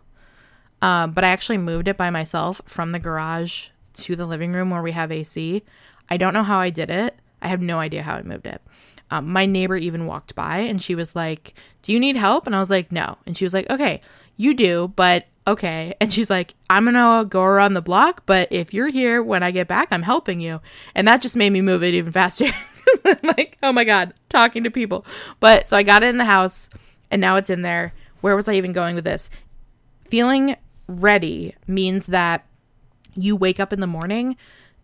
Um, 0.84 1.14
but 1.14 1.24
I 1.24 1.30
actually 1.30 1.58
moved 1.58 1.88
it 1.88 1.98
by 1.98 2.12
myself 2.12 2.62
from 2.68 2.92
the 2.92 3.00
garage 3.00 3.70
to 3.94 4.16
the 4.16 4.28
living 4.28 4.54
room 4.54 4.70
where 4.70 4.84
we 4.84 4.92
have 4.92 5.12
AC. 5.12 5.64
I 6.12 6.18
don't 6.18 6.36
know 6.36 6.44
how 6.44 6.60
I 6.60 6.70
did 6.70 6.92
it. 6.92 7.18
I 7.42 7.48
have 7.48 7.60
no 7.60 7.80
idea 7.80 8.04
how 8.04 8.14
I 8.14 8.22
moved 8.22 8.46
it. 8.46 8.62
Um, 9.10 9.28
my 9.28 9.48
neighbor 9.48 9.76
even 9.76 10.06
walked 10.06 10.36
by 10.36 10.60
and 10.60 10.80
she 10.80 10.94
was 10.94 11.16
like, 11.16 11.56
Do 11.82 11.92
you 11.92 12.00
need 12.00 12.18
help? 12.18 12.46
And 12.46 12.56
I 12.56 12.60
was 12.60 12.70
like, 12.70 12.92
No. 12.92 13.18
And 13.26 13.36
she 13.36 13.46
was 13.46 13.54
like, 13.54 13.68
Okay, 13.72 14.02
you 14.38 14.54
do, 14.54 14.92
but 14.96 15.26
okay. 15.48 15.94
And 16.02 16.12
she's 16.12 16.30
like, 16.30 16.56
I'm 16.70 16.86
gonna 16.86 17.26
go 17.26 17.42
around 17.42 17.74
the 17.74 17.82
block, 17.82 18.24
but 18.26 18.48
if 18.52 18.74
you're 18.74 18.90
here 18.90 19.22
when 19.22 19.44
I 19.44 19.52
get 19.52 19.68
back, 19.68 19.90
I'm 19.92 20.04
helping 20.04 20.40
you. 20.40 20.62
And 20.94 21.08
that 21.08 21.22
just 21.22 21.36
made 21.36 21.52
me 21.52 21.62
move 21.62 21.84
it 21.84 21.94
even 21.94 22.12
faster. 22.12 22.48
like, 23.24 23.58
oh 23.64 23.72
my 23.72 23.84
God, 23.84 24.14
talking 24.30 24.64
to 24.64 24.72
people. 24.72 25.06
But 25.40 25.68
so 25.68 25.78
I 25.78 25.84
got 25.84 26.04
it 26.04 26.08
in 26.08 26.18
the 26.18 26.26
house 26.26 26.70
and 27.12 27.22
now 27.22 27.38
it's 27.38 27.50
in 27.50 27.62
there. 27.62 27.94
Where 28.22 28.36
was 28.36 28.48
I 28.48 28.56
even 28.56 28.74
going 28.74 28.96
with 28.96 29.06
this? 29.06 29.30
Feeling 30.06 30.56
ready 30.88 31.56
means 31.68 32.08
that 32.08 32.46
you 33.16 33.36
wake 33.36 33.60
up 33.60 33.72
in 33.72 33.80
the 33.80 33.88
morning 33.88 34.36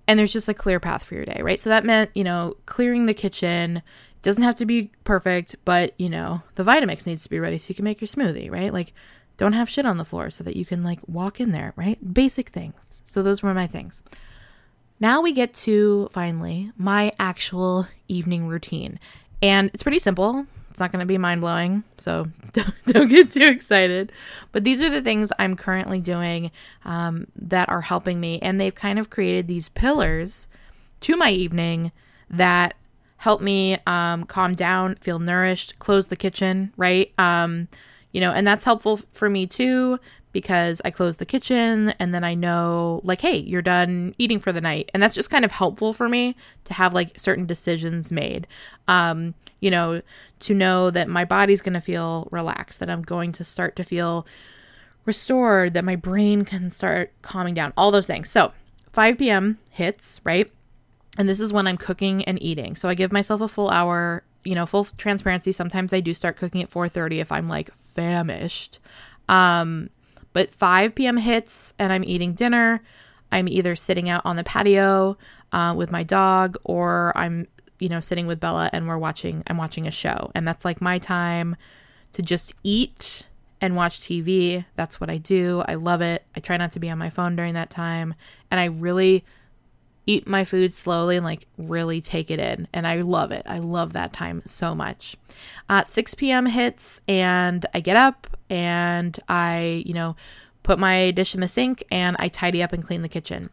and 0.08 0.18
there's 0.18 0.34
just 0.34 0.50
a 0.50 0.54
clear 0.54 0.80
path 0.80 1.04
for 1.04 1.16
your 1.16 1.26
day, 1.26 1.42
right? 1.42 1.60
So 1.60 1.70
that 1.70 1.86
meant, 1.86 2.12
you 2.14 2.24
know, 2.24 2.58
clearing 2.66 3.06
the 3.06 3.14
kitchen. 3.14 3.82
Doesn't 4.22 4.44
have 4.44 4.56
to 4.56 4.66
be 4.66 4.92
perfect, 5.04 5.56
but, 5.66 5.94
you 5.98 6.10
know, 6.10 6.44
the 6.56 6.64
Vitamix 6.64 7.08
needs 7.08 7.24
to 7.24 7.30
be 7.30 7.40
ready 7.40 7.58
so 7.58 7.70
you 7.70 7.76
can 7.76 7.86
make 7.86 8.02
your 8.02 8.08
smoothie, 8.08 8.52
right? 8.52 8.72
Like, 8.72 8.94
don't 9.42 9.54
have 9.54 9.68
shit 9.68 9.88
on 9.88 9.98
the 9.98 10.06
floor 10.06 10.30
so 10.30 10.44
that 10.44 10.56
you 10.56 10.66
can, 10.66 10.84
like, 10.84 11.00
walk 11.08 11.40
in 11.40 11.52
there, 11.52 11.74
right? 11.76 12.14
Basic 12.14 12.50
things. 12.50 13.02
So 13.06 13.24
those 13.24 13.42
were 13.42 13.56
my 13.56 13.66
things. 13.66 14.04
Now 15.00 15.20
we 15.20 15.34
get 15.34 15.56
to 15.66 16.10
finally 16.12 16.72
my 16.78 17.12
actual 17.20 17.88
evening 18.08 18.46
routine. 18.48 19.00
And 19.42 19.72
it's 19.74 19.82
pretty 19.82 19.98
simple. 19.98 20.46
It's 20.70 20.80
not 20.80 20.92
going 20.92 21.00
to 21.00 21.08
be 21.08 21.18
mind 21.18 21.42
blowing, 21.42 21.84
so 21.98 22.28
don't, 22.54 22.86
don't, 22.86 23.08
get 23.08 23.32
too 23.32 23.48
excited. 23.48 24.12
But 24.52 24.64
these 24.64 24.80
are 24.80 24.92
the 24.92 25.02
things 25.02 25.32
I'm 25.40 25.56
currently 25.56 26.02
doing 26.02 26.52
um, 26.86 27.26
that 27.36 27.68
are 27.68 27.82
helping 27.82 28.20
me. 28.20 28.38
And 28.44 28.62
they've 28.62 28.76
kind 28.76 29.00
of 29.00 29.10
created 29.10 29.48
these 29.48 29.70
pillars 29.70 30.48
to 31.00 31.18
my 31.18 31.32
evening 31.32 31.92
that 32.30 32.76
help 33.18 33.42
me 33.42 33.80
um, 33.88 34.26
calm 34.26 34.54
down, 34.54 34.98
feel 34.98 35.18
nourished, 35.18 35.80
close 35.80 36.10
the 36.10 36.16
kitchen, 36.16 36.74
right? 36.78 37.12
Um, 37.18 37.70
you 38.12 38.22
know, 38.22 38.32
and 38.32 38.46
that's 38.46 38.66
helpful 38.66 38.98
for 39.12 39.30
me 39.30 39.48
too 39.48 40.00
because 40.32 40.82
I 40.86 40.92
close 40.92 41.18
the 41.18 41.26
kitchen 41.26 41.90
and 42.00 42.14
then 42.14 42.24
I 42.24 42.36
know, 42.36 43.02
like, 43.04 43.22
hey, 43.22 43.38
you're 43.38 43.62
done 43.62 44.16
eating 44.18 44.40
for 44.40 44.52
the 44.52 44.62
night. 44.62 44.90
And 44.94 45.04
that's 45.04 45.16
just 45.16 45.30
kind 45.30 45.44
of 45.44 45.52
helpful 45.52 45.94
for 45.94 46.08
me 46.08 46.36
to 46.66 46.74
have 46.74 46.94
like 46.94 47.20
certain 47.20 47.46
decisions 47.46 48.12
made. 48.12 48.48
Um, 48.88 49.34
you 49.60 49.70
know, 49.70 50.02
to 50.40 50.54
know 50.54 50.90
that 50.90 51.08
my 51.08 51.26
body's 51.26 51.62
going 51.62 51.74
to 51.74 51.82
feel 51.82 52.28
relaxed, 52.32 52.80
that 52.80 52.90
I'm 52.90 53.02
going 53.02 53.32
to 53.34 53.44
start 53.44 53.76
to 53.76 53.84
feel 53.84 54.26
restored, 55.06 55.74
that 55.74 55.84
my 55.84 55.96
brain 55.96 56.46
can 56.46 56.70
start 56.70 57.12
calming 57.22 57.54
down, 57.54 57.74
all 57.76 57.92
those 57.92 58.08
things. 58.08 58.30
So 58.30 58.54
5 58.94 59.18
p.m. 59.18 59.60
hits, 59.70 60.22
right? 60.24 60.52
And 61.18 61.28
this 61.28 61.40
is 61.40 61.52
when 61.52 61.68
I'm 61.68 61.78
cooking 61.78 62.24
and 62.26 62.42
eating. 62.42 62.76
So 62.76 62.88
I 62.88 62.94
give 62.96 63.12
myself 63.12 63.42
a 63.42 63.48
full 63.48 63.70
hour, 63.70 64.24
you 64.44 64.56
know, 64.56 64.66
full 64.66 64.86
transparency. 64.86 65.52
Sometimes 65.52 65.94
I 65.94 66.00
do 66.00 66.14
start 66.14 66.38
cooking 66.38 66.62
at 66.62 66.70
4:30 66.70 67.20
if 67.20 67.32
I'm 67.32 67.48
like 67.48 67.74
famished. 67.76 68.80
Um, 69.30 69.90
but 70.34 70.50
5 70.50 70.96
p.m. 70.96 71.18
hits 71.18 71.74
and 71.78 71.92
I'm 71.92 72.04
eating 72.04 72.34
dinner. 72.34 72.82
I'm 73.32 73.48
either 73.48 73.76
sitting 73.76 74.10
out 74.10 74.22
on 74.26 74.36
the 74.36 74.44
patio 74.44 75.18
uh, 75.52 75.74
with 75.76 75.92
my 75.92 76.04
dog 76.04 76.58
or 76.64 77.14
I'm, 77.16 77.48
you 77.80 77.90
know, 77.90 78.00
sitting 78.00 78.28
with 78.28 78.40
Bella 78.40 78.70
and 78.74 78.88
we're 78.88 78.98
watching, 78.98 79.44
I'm 79.48 79.58
watching 79.58 79.88
a 79.88 79.92
show. 79.92 80.32
And 80.36 80.48
that's 80.48 80.66
like 80.66 80.82
my 80.82 81.00
time 81.00 81.56
to 82.14 82.22
just 82.22 82.54
eat 82.64 83.26
and 83.60 83.76
watch 83.76 84.00
TV. 84.00 84.66
That's 84.76 85.00
what 85.00 85.10
I 85.10 85.18
do. 85.18 85.64
I 85.68 85.76
love 85.76 86.02
it. 86.02 86.26
I 86.36 86.40
try 86.40 86.58
not 86.58 86.72
to 86.74 86.80
be 86.80 86.90
on 86.90 86.98
my 86.98 87.10
phone 87.10 87.36
during 87.36 87.54
that 87.54 87.70
time. 87.70 88.16
And 88.50 88.60
I 88.60 88.66
really, 88.66 89.24
eat 90.12 90.28
my 90.28 90.44
food 90.44 90.74
slowly 90.74 91.18
and 91.18 91.26
like 91.26 91.48
really 91.58 92.02
take 92.02 92.30
it 92.30 92.40
in. 92.40 92.68
And 92.74 92.86
I 92.86 93.02
love 93.02 93.32
it. 93.32 93.44
I 93.46 93.60
love 93.60 93.94
that 93.94 94.14
time 94.14 94.42
so 94.46 94.76
much. 94.76 95.16
Uh, 95.70 95.84
6 95.84 96.16
p.m. 96.16 96.46
hits 96.48 97.02
and 97.08 97.66
I 97.74 97.80
get 97.80 97.98
up 97.98 98.28
and 98.50 99.18
I, 99.28 99.84
you 99.86 99.94
know, 99.94 100.16
put 100.64 100.80
my 100.80 101.12
dish 101.12 101.34
in 101.34 101.42
the 101.42 101.48
sink 101.48 101.84
and 101.92 102.16
I 102.20 102.28
tidy 102.28 102.62
up 102.62 102.74
and 102.74 102.86
clean 102.86 103.02
the 103.02 103.10
kitchen. 103.10 103.50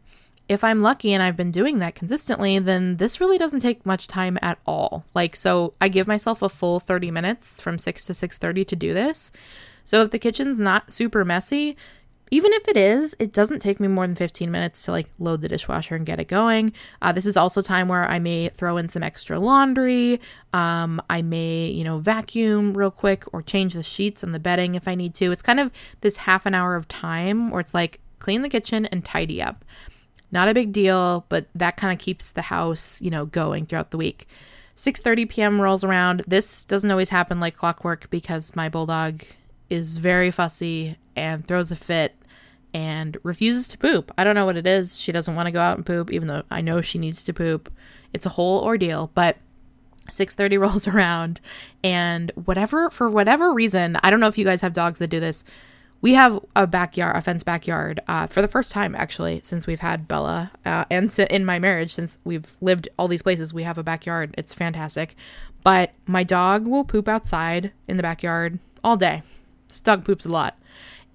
If 0.47 0.63
I'm 0.63 0.79
lucky 0.79 1.13
and 1.13 1.21
I've 1.21 1.37
been 1.37 1.51
doing 1.51 1.77
that 1.77 1.95
consistently, 1.95 2.57
then 2.57 2.97
this 2.97 3.21
really 3.21 3.37
doesn't 3.37 3.59
take 3.59 3.85
much 3.85 4.07
time 4.07 4.37
at 4.41 4.57
all. 4.65 5.05
Like 5.13 5.35
so 5.35 5.73
I 5.79 5.89
give 5.89 6.07
myself 6.07 6.41
a 6.41 6.49
full 6.49 6.79
30 6.79 7.11
minutes 7.11 7.61
from 7.61 7.77
6 7.77 8.05
to 8.05 8.13
6:30 8.13 8.65
to 8.67 8.75
do 8.75 8.93
this. 8.93 9.31
So 9.85 10.01
if 10.01 10.11
the 10.11 10.19
kitchen's 10.19 10.59
not 10.59 10.91
super 10.91 11.23
messy, 11.23 11.75
even 12.31 12.53
if 12.53 12.67
it 12.67 12.77
is, 12.77 13.15
it 13.17 13.33
doesn't 13.33 13.59
take 13.59 13.79
me 13.79 13.87
more 13.87 14.05
than 14.05 14.15
15 14.15 14.51
minutes 14.51 14.83
to 14.83 14.91
like 14.91 15.09
load 15.17 15.41
the 15.41 15.47
dishwasher 15.47 15.95
and 15.95 16.05
get 16.05 16.19
it 16.19 16.27
going. 16.27 16.73
Uh, 17.01 17.11
this 17.11 17.25
is 17.25 17.35
also 17.35 17.61
time 17.61 17.87
where 17.87 18.07
I 18.07 18.19
may 18.19 18.49
throw 18.49 18.77
in 18.77 18.87
some 18.87 19.01
extra 19.01 19.39
laundry. 19.39 20.19
Um, 20.53 21.01
I 21.09 21.21
may, 21.21 21.67
you 21.67 21.83
know, 21.83 21.97
vacuum 21.97 22.77
real 22.77 22.91
quick 22.91 23.23
or 23.33 23.41
change 23.41 23.73
the 23.73 23.83
sheets 23.83 24.21
and 24.21 24.33
the 24.33 24.39
bedding 24.39 24.75
if 24.75 24.87
I 24.87 24.95
need 24.95 25.15
to. 25.15 25.31
It's 25.31 25.41
kind 25.41 25.59
of 25.59 25.71
this 26.01 26.17
half 26.17 26.45
an 26.45 26.53
hour 26.53 26.75
of 26.75 26.87
time 26.87 27.49
where 27.49 27.61
it's 27.61 27.73
like 27.73 27.99
clean 28.19 28.43
the 28.43 28.49
kitchen 28.49 28.85
and 28.87 29.03
tidy 29.03 29.41
up. 29.41 29.65
Not 30.31 30.49
a 30.49 30.53
big 30.53 30.71
deal, 30.71 31.25
but 31.29 31.47
that 31.55 31.77
kind 31.77 31.91
of 31.91 31.97
keeps 31.97 32.31
the 32.31 32.43
house, 32.43 33.01
you 33.01 33.09
know, 33.09 33.25
going 33.25 33.65
throughout 33.65 33.89
the 33.89 33.97
week. 33.97 34.27
6:30 34.75 35.27
p.m. 35.27 35.59
rolls 35.59 35.83
around. 35.83 36.23
This 36.27 36.63
doesn't 36.63 36.91
always 36.91 37.09
happen 37.09 37.39
like 37.39 37.57
clockwork 37.57 38.09
because 38.11 38.55
my 38.55 38.69
bulldog 38.69 39.23
is 39.69 39.97
very 39.97 40.31
fussy 40.31 40.97
and 41.15 41.45
throws 41.45 41.71
a 41.71 41.75
fit 41.75 42.15
and 42.73 43.17
refuses 43.23 43.67
to 43.69 43.77
poop. 43.77 44.11
I 44.17 44.23
don't 44.23 44.35
know 44.35 44.45
what 44.45 44.57
it 44.57 44.67
is. 44.67 44.99
She 44.99 45.11
doesn't 45.11 45.35
want 45.35 45.47
to 45.47 45.51
go 45.51 45.61
out 45.61 45.77
and 45.77 45.85
poop 45.85 46.11
even 46.11 46.27
though 46.27 46.43
I 46.51 46.61
know 46.61 46.81
she 46.81 46.99
needs 46.99 47.23
to 47.23 47.33
poop. 47.33 47.71
It's 48.13 48.25
a 48.25 48.29
whole 48.29 48.63
ordeal, 48.63 49.11
but 49.13 49.37
6:30 50.07 50.59
rolls 50.59 50.87
around 50.87 51.41
and 51.83 52.31
whatever 52.35 52.89
for 52.89 53.09
whatever 53.09 53.53
reason, 53.53 53.97
I 54.03 54.09
don't 54.09 54.19
know 54.19 54.27
if 54.27 54.37
you 54.37 54.45
guys 54.45 54.61
have 54.61 54.73
dogs 54.73 54.99
that 54.99 55.07
do 55.07 55.19
this. 55.19 55.43
We 56.01 56.13
have 56.13 56.39
a 56.55 56.65
backyard, 56.65 57.17
a 57.17 57.21
fenced 57.21 57.45
backyard, 57.45 57.99
uh, 58.07 58.27
for 58.27 58.41
the 58.41 58.47
first 58.47 58.71
time 58.71 58.95
actually 58.95 59.41
since 59.43 59.67
we've 59.67 59.81
had 59.81 60.07
Bella, 60.07 60.51
uh, 60.65 60.85
and 60.89 61.11
si- 61.11 61.27
in 61.29 61.43
my 61.43 61.59
marriage 61.59 61.93
since 61.93 62.17
we've 62.23 62.55
lived 62.61 62.87
all 62.97 63.09
these 63.09 63.21
places. 63.21 63.53
We 63.53 63.63
have 63.63 63.77
a 63.77 63.83
backyard. 63.83 64.33
It's 64.37 64.53
fantastic, 64.53 65.15
but 65.63 65.91
my 66.05 66.23
dog 66.23 66.67
will 66.67 66.85
poop 66.85 67.07
outside 67.07 67.73
in 67.87 67.97
the 67.97 68.03
backyard 68.03 68.59
all 68.81 68.95
day. 68.95 69.23
This 69.67 69.81
dog 69.81 70.05
poops 70.05 70.25
a 70.25 70.29
lot 70.29 70.58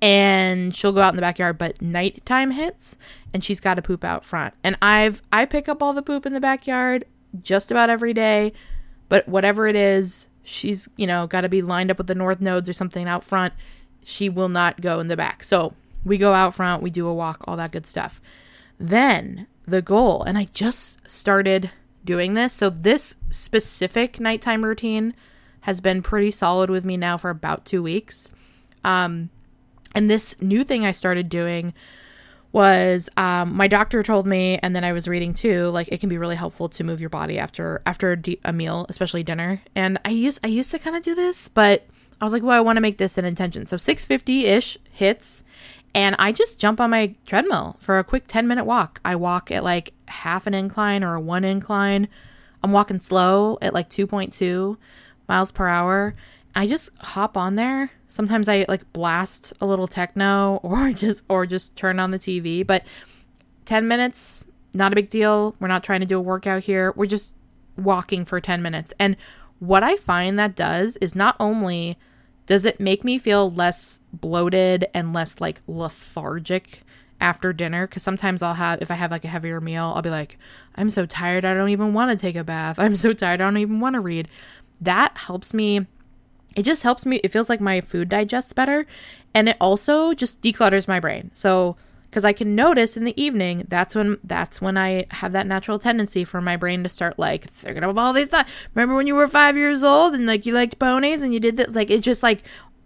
and 0.05 0.77
she'll 0.77 0.93
go 0.93 1.01
out 1.01 1.15
in 1.15 1.17
the 1.17 1.23
backyard 1.23 1.57
but 1.57 1.81
nighttime 1.81 2.51
hits 2.51 2.95
and 3.33 3.43
she's 3.43 3.59
got 3.59 3.75
to 3.75 3.83
poop 3.83 4.05
out 4.05 4.25
front. 4.25 4.53
And 4.63 4.77
i've 4.83 5.23
i 5.33 5.47
pick 5.47 5.67
up 5.67 5.83
all 5.83 5.95
the 5.95 6.03
poop 6.03 6.27
in 6.27 6.35
the 6.35 6.41
backyard 6.41 7.07
just 7.43 7.71
about 7.71 7.89
every 7.89 8.13
day 8.13 8.53
but 9.09 9.27
whatever 9.27 9.67
it 9.67 9.75
is 9.75 10.29
she's 10.43 10.89
you 10.97 11.07
know 11.07 11.27
got 11.27 11.41
to 11.41 11.49
be 11.49 11.63
lined 11.63 11.91
up 11.91 11.97
with 11.97 12.07
the 12.07 12.15
north 12.15 12.41
nodes 12.41 12.69
or 12.69 12.75
something 12.75 13.09
out 13.09 13.25
front. 13.25 13.55
She 14.05 14.29
will 14.29 14.51
not 14.51 14.83
go 14.83 15.01
in 15.01 15.09
the 15.09 15.17
back. 15.17 15.43
So 15.43 15.75
we 16.05 16.19
go 16.19 16.35
out 16.35 16.55
front 16.55 16.83
we 16.83 16.91
do 16.91 17.09
a 17.09 17.15
walk 17.15 17.43
all 17.49 17.57
that 17.57 17.73
good 17.73 17.87
stuff. 17.87 18.21
Then 18.79 19.47
the 19.67 19.81
goal 19.81 20.23
and 20.23 20.37
i 20.37 20.49
just 20.53 20.99
started 21.11 21.71
doing 22.05 22.35
this. 22.35 22.53
So 22.53 22.69
this 22.69 23.17
specific 23.31 24.21
nighttime 24.21 24.67
routine 24.67 25.15
has 25.63 25.81
been 25.81 26.03
pretty 26.03 26.31
solid 26.31 26.69
with 26.69 26.85
me 26.85 26.99
now 26.99 27.17
for 27.17 27.31
about 27.31 27.65
two 27.65 27.83
weeks. 27.83 28.31
Um 28.85 29.31
and 29.95 30.11
this 30.11 30.41
new 30.41 30.65
thing 30.65 30.85
I 30.85 30.93
started 30.93 31.29
doing 31.29 31.75
was 32.55 33.09
um, 33.17 33.57
my 33.57 33.67
doctor 33.67 34.03
told 34.05 34.29
me, 34.29 34.59
and 34.63 34.77
then 34.77 34.85
I 34.85 34.93
was 34.93 35.09
reading 35.09 35.35
too, 35.35 35.69
like 35.71 35.89
it 35.91 35.99
can 35.99 36.09
be 36.09 36.17
really 36.17 36.37
helpful 36.37 36.69
to 36.69 36.85
move 36.85 37.01
your 37.01 37.11
body 37.11 37.37
after 37.37 37.83
after 37.85 38.13
a, 38.13 38.39
a 38.45 38.53
meal, 38.53 38.87
especially 38.89 39.25
dinner. 39.25 39.61
And 39.75 39.99
I 40.05 40.11
used 40.11 40.39
I 40.45 40.49
used 40.49 40.71
to 40.71 40.79
kind 40.79 40.95
of 40.95 41.03
do 41.03 41.17
this, 41.17 41.49
but 41.49 41.85
I 42.21 42.25
was 42.25 42.33
like, 42.33 42.45
well, 42.45 42.57
I 42.57 42.61
want 42.61 42.77
to 42.77 42.81
make 42.81 42.99
this 42.99 43.19
an 43.19 43.25
intention. 43.25 43.67
So 43.67 43.77
650 43.77 44.47
ish 44.47 44.79
hits, 44.93 45.43
and 45.97 46.15
I 46.19 46.31
just 46.31 46.61
jump 46.61 46.81
on 46.81 46.91
my 46.91 47.15
treadmill 47.27 47.77
for 47.81 47.99
a 47.99 48.05
quick 48.05 48.25
10 48.29 48.47
minute 48.47 48.65
walk. 48.65 49.01
I 49.05 49.17
walk 49.17 49.51
at 49.51 49.65
like 49.65 49.93
half 50.07 50.47
an 50.47 50.55
incline 50.55 51.03
or 51.03 51.17
a 51.17 51.21
one 51.21 51.45
incline. 51.45 52.09
I'm 52.63 52.71
walking 52.71 53.01
slow 53.01 53.59
at 53.61 53.75
like 53.75 53.91
2.2 53.91 54.77
miles 55.29 55.51
per 55.51 55.67
hour. 55.67 56.15
I 56.55 56.67
just 56.67 56.91
hop 57.01 57.37
on 57.37 57.57
there 57.57 57.91
Sometimes 58.15 58.49
I 58.49 58.65
like 58.69 58.93
blast 58.93 59.53
a 59.61 59.67
little 59.67 59.89
techno 59.89 60.61
or 60.63 60.93
just 60.93 61.25
or 61.29 61.47
just 61.47 61.75
turn 61.75 61.99
on 61.99 62.13
the 62.13 62.19
TV, 62.19 62.65
but 62.65 62.85
10 63.65 63.89
minutes 63.89 64.47
not 64.73 64.93
a 64.93 64.95
big 64.95 65.11
deal. 65.11 65.57
We're 65.59 65.67
not 65.67 65.83
trying 65.83 65.99
to 65.99 66.07
do 66.07 66.19
a 66.19 66.21
workout 66.21 66.63
here. 66.63 66.93
We're 66.95 67.07
just 67.07 67.35
walking 67.77 68.25
for 68.25 68.41
10 68.41 68.63
minutes. 68.63 68.95
And 69.01 69.17
what 69.59 69.83
I 69.83 69.97
find 69.97 70.39
that 70.39 70.55
does 70.55 70.97
is 70.99 71.17
not 71.17 71.35
only 71.41 71.99
does 72.47 72.65
it 72.65 72.79
make 72.79 73.03
me 73.03 73.19
feel 73.19 73.51
less 73.51 73.99
bloated 74.13 74.87
and 74.95 75.13
less 75.13 75.41
like 75.41 75.61
lethargic 75.67 76.83
after 77.21 77.53
dinner 77.53 77.89
because 77.89 78.05
sometimes 78.05 78.43
I'll 78.43 78.55
have 78.55 78.81
if 78.81 78.93
I 78.93 78.95
have 78.95 79.11
like 79.11 79.25
a 79.25 79.29
heavier 79.29 79.61
meal, 79.61 79.93
I'll 79.97 80.03
be 80.03 80.11
like, 80.11 80.39
I'm 80.77 80.91
so 80.91 81.05
tired, 81.05 81.45
I 81.45 81.53
don't 81.53 81.71
even 81.71 81.95
want 81.95 82.13
to 82.13 82.17
take 82.17 82.37
a 82.37 82.45
bath. 82.45 82.79
I'm 82.79 82.95
so 82.95 83.13
tired, 83.13 83.41
I 83.41 83.45
don't 83.45 83.57
even 83.57 83.81
want 83.81 83.95
to 83.95 84.01
read. 84.01 84.29
That 84.81 85.17
helps 85.17 85.53
me 85.53 85.87
it 86.57 86.63
just 86.63 86.83
helps 86.83 87.05
me 87.05 87.17
it 87.25 87.33
feels 87.33 87.49
like 87.49 87.61
my 87.61 87.81
food 87.81 88.09
digests 88.09 88.53
better 88.53 88.87
and 89.35 89.49
it 89.49 89.57
also 89.61 90.15
just 90.15 90.41
declutters 90.41 90.87
my 90.87 91.01
brain. 91.01 91.31
So 91.35 91.77
because 92.15 92.25
i 92.25 92.33
can 92.33 92.55
notice 92.55 92.97
in 92.97 93.03
the 93.03 93.21
evening 93.21 93.67
that's 93.67 93.97
when 93.97 94.17
that's 94.23 94.61
when 94.61 94.79
i 94.79 95.05
have 95.11 95.33
that 95.33 95.49
natural 95.49 95.81
tendency 95.81 96.23
for 96.23 96.41
my 96.41 96.57
brain 96.57 96.85
to 96.85 96.89
start 96.89 97.19
like 97.19 97.51
thinking 97.51 97.83
of 97.83 97.99
all 97.99 98.13
these 98.13 98.31
thoughts 98.31 98.49
remember 98.73 98.95
when 98.95 99.09
you 99.09 99.17
were 99.17 99.27
five 99.27 99.57
years 99.57 99.83
old 99.83 100.15
and 100.15 100.25
like 100.25 100.47
you 100.47 100.55
liked 100.55 100.79
ponies 100.79 101.23
and 101.23 101.35
you 101.35 101.41
did 101.41 101.57
this 101.57 101.75
like 101.75 101.91
it's 101.91 102.05
just 102.05 102.23
like 102.23 102.45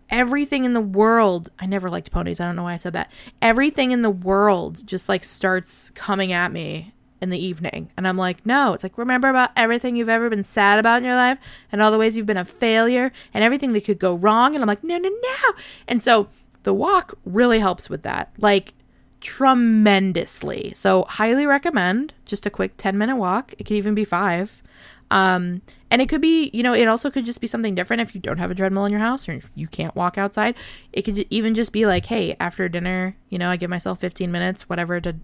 everything 0.09 0.65
in 0.65 0.73
the 0.73 0.81
world 0.81 1.51
i 1.59 1.67
never 1.67 1.91
liked 1.91 2.11
ponies 2.11 2.41
i 2.41 2.47
don't 2.47 2.57
know 2.57 2.63
why 2.63 2.73
i 2.73 2.77
said 2.77 2.95
that. 2.95 3.13
Everything 3.43 3.91
in 3.91 4.01
the 4.01 4.09
world 4.09 4.87
just 4.87 5.11
like 5.11 5.25
starts 5.25 5.91
coming 5.91 6.33
at 6.33 6.51
me 6.51 6.95
in 7.21 7.31
the 7.31 7.39
evening. 7.39 7.91
And 7.97 8.07
I'm 8.07 8.17
like, 8.17 8.45
no, 8.47 8.73
it's 8.73 8.83
like, 8.83 8.99
remember 8.99 9.29
about 9.29 9.51
everything 9.57 9.97
you've 9.97 10.09
ever 10.09 10.31
been 10.31 10.45
sad 10.45 10.79
about 10.79 10.99
in 10.99 11.05
your 11.05 11.15
life 11.15 11.39
and 11.73 11.83
all 11.83 11.91
the 11.91 11.99
ways 11.99 12.17
you've 12.17 12.27
been 12.27 12.37
a 12.37 12.45
failure 12.45 13.13
and 13.35 13.43
everything 13.43 13.73
that 13.73 13.85
could 13.85 13.99
go 13.99 14.15
wrong. 14.15 14.55
And 14.55 14.63
I'm 14.63 14.69
like, 14.69 14.85
no, 14.85 14.99
no, 14.99 15.09
no. 15.09 15.53
And 15.87 16.01
so 16.01 16.29
the 16.63 16.75
walk 16.75 17.19
really 17.25 17.59
helps 17.61 17.89
with 17.89 18.03
that, 18.03 18.33
like 18.39 18.75
tremendously. 19.21 20.73
So, 20.75 21.05
highly 21.09 21.47
recommend 21.47 22.15
just 22.25 22.47
a 22.47 22.51
quick 22.51 22.75
10 22.77 22.97
minute 22.97 23.17
walk. 23.17 23.55
It 23.59 23.65
could 23.65 23.77
even 23.77 23.95
be 23.95 24.05
five. 24.05 24.63
Um, 25.11 25.63
and 25.91 26.03
it 26.03 26.09
could 26.09 26.21
be, 26.21 26.51
you 26.53 26.63
know, 26.63 26.75
it 26.75 26.87
also 26.87 27.11
could 27.11 27.25
just 27.25 27.41
be 27.41 27.47
something 27.47 27.75
different 27.75 28.03
if 28.03 28.15
you 28.15 28.21
don't 28.21 28.39
have 28.39 28.51
a 28.51 28.55
treadmill 28.55 28.85
in 28.85 28.93
your 28.93 29.01
house 29.01 29.27
or 29.29 29.41
you 29.55 29.67
can't 29.67 29.97
walk 29.97 30.19
outside. 30.19 30.55
It 30.93 31.03
could 31.03 31.27
even 31.31 31.55
just 31.55 31.73
be 31.73 31.87
like, 31.87 32.07
hey, 32.07 32.37
after 32.39 32.69
dinner, 32.69 33.17
you 33.31 33.39
know, 33.39 33.49
I 33.49 33.57
give 33.57 33.71
myself 33.71 33.99
15 34.01 34.31
minutes, 34.31 34.69
whatever, 34.69 35.01
to 35.01 35.17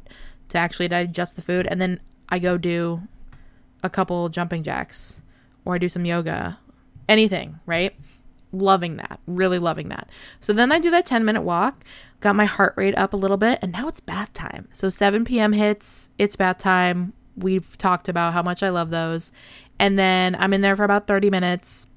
to 0.54 0.58
actually 0.58 0.88
digest 0.88 1.36
the 1.36 1.42
food. 1.42 1.66
And 1.66 1.82
then 1.82 2.00
I 2.28 2.38
go 2.38 2.56
do 2.56 3.02
a 3.82 3.90
couple 3.90 4.28
jumping 4.28 4.62
jacks 4.62 5.20
or 5.64 5.74
I 5.74 5.78
do 5.78 5.88
some 5.88 6.04
yoga, 6.04 6.58
anything, 7.08 7.58
right? 7.66 7.94
Loving 8.52 8.96
that, 8.96 9.18
really 9.26 9.58
loving 9.58 9.88
that. 9.88 10.08
So 10.40 10.52
then 10.52 10.70
I 10.70 10.78
do 10.78 10.90
that 10.92 11.06
10 11.06 11.24
minute 11.24 11.42
walk, 11.42 11.84
got 12.20 12.36
my 12.36 12.44
heart 12.44 12.74
rate 12.76 12.96
up 12.96 13.12
a 13.12 13.16
little 13.16 13.36
bit, 13.36 13.58
and 13.62 13.72
now 13.72 13.88
it's 13.88 13.98
bath 13.98 14.32
time. 14.32 14.68
So 14.72 14.88
7 14.88 15.24
p.m. 15.24 15.52
hits, 15.52 16.08
it's 16.18 16.36
bath 16.36 16.58
time. 16.58 17.14
We've 17.36 17.76
talked 17.76 18.08
about 18.08 18.32
how 18.32 18.42
much 18.42 18.62
I 18.62 18.68
love 18.68 18.90
those. 18.90 19.32
And 19.80 19.98
then 19.98 20.36
I'm 20.36 20.52
in 20.52 20.60
there 20.60 20.76
for 20.76 20.84
about 20.84 21.08
30 21.08 21.30
minutes, 21.30 21.88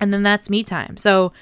and 0.00 0.14
then 0.14 0.22
that's 0.22 0.48
me 0.48 0.64
time. 0.64 0.96
So 0.96 1.34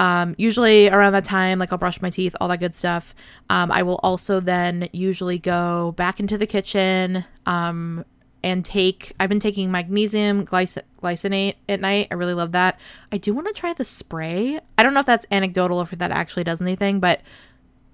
um, 0.00 0.34
usually 0.38 0.88
around 0.88 1.12
that 1.12 1.24
time, 1.24 1.58
like 1.58 1.72
I'll 1.72 1.78
brush 1.78 2.00
my 2.00 2.08
teeth, 2.08 2.34
all 2.40 2.48
that 2.48 2.58
good 2.58 2.74
stuff. 2.74 3.14
Um, 3.50 3.70
I 3.70 3.82
will 3.82 4.00
also 4.02 4.40
then 4.40 4.88
usually 4.92 5.38
go 5.38 5.92
back 5.92 6.18
into 6.18 6.38
the 6.38 6.46
kitchen 6.46 7.26
um, 7.44 8.06
and 8.42 8.64
take. 8.64 9.12
I've 9.20 9.28
been 9.28 9.40
taking 9.40 9.70
magnesium 9.70 10.46
glyc- 10.46 10.82
glycinate 11.02 11.56
at 11.68 11.80
night. 11.80 12.08
I 12.10 12.14
really 12.14 12.32
love 12.32 12.52
that. 12.52 12.80
I 13.12 13.18
do 13.18 13.34
want 13.34 13.48
to 13.48 13.52
try 13.52 13.74
the 13.74 13.84
spray. 13.84 14.58
I 14.78 14.82
don't 14.82 14.94
know 14.94 15.00
if 15.00 15.06
that's 15.06 15.26
anecdotal 15.30 15.76
or 15.76 15.82
if 15.82 15.90
that 15.90 16.10
actually 16.10 16.44
does 16.44 16.62
anything, 16.62 16.98
but 16.98 17.20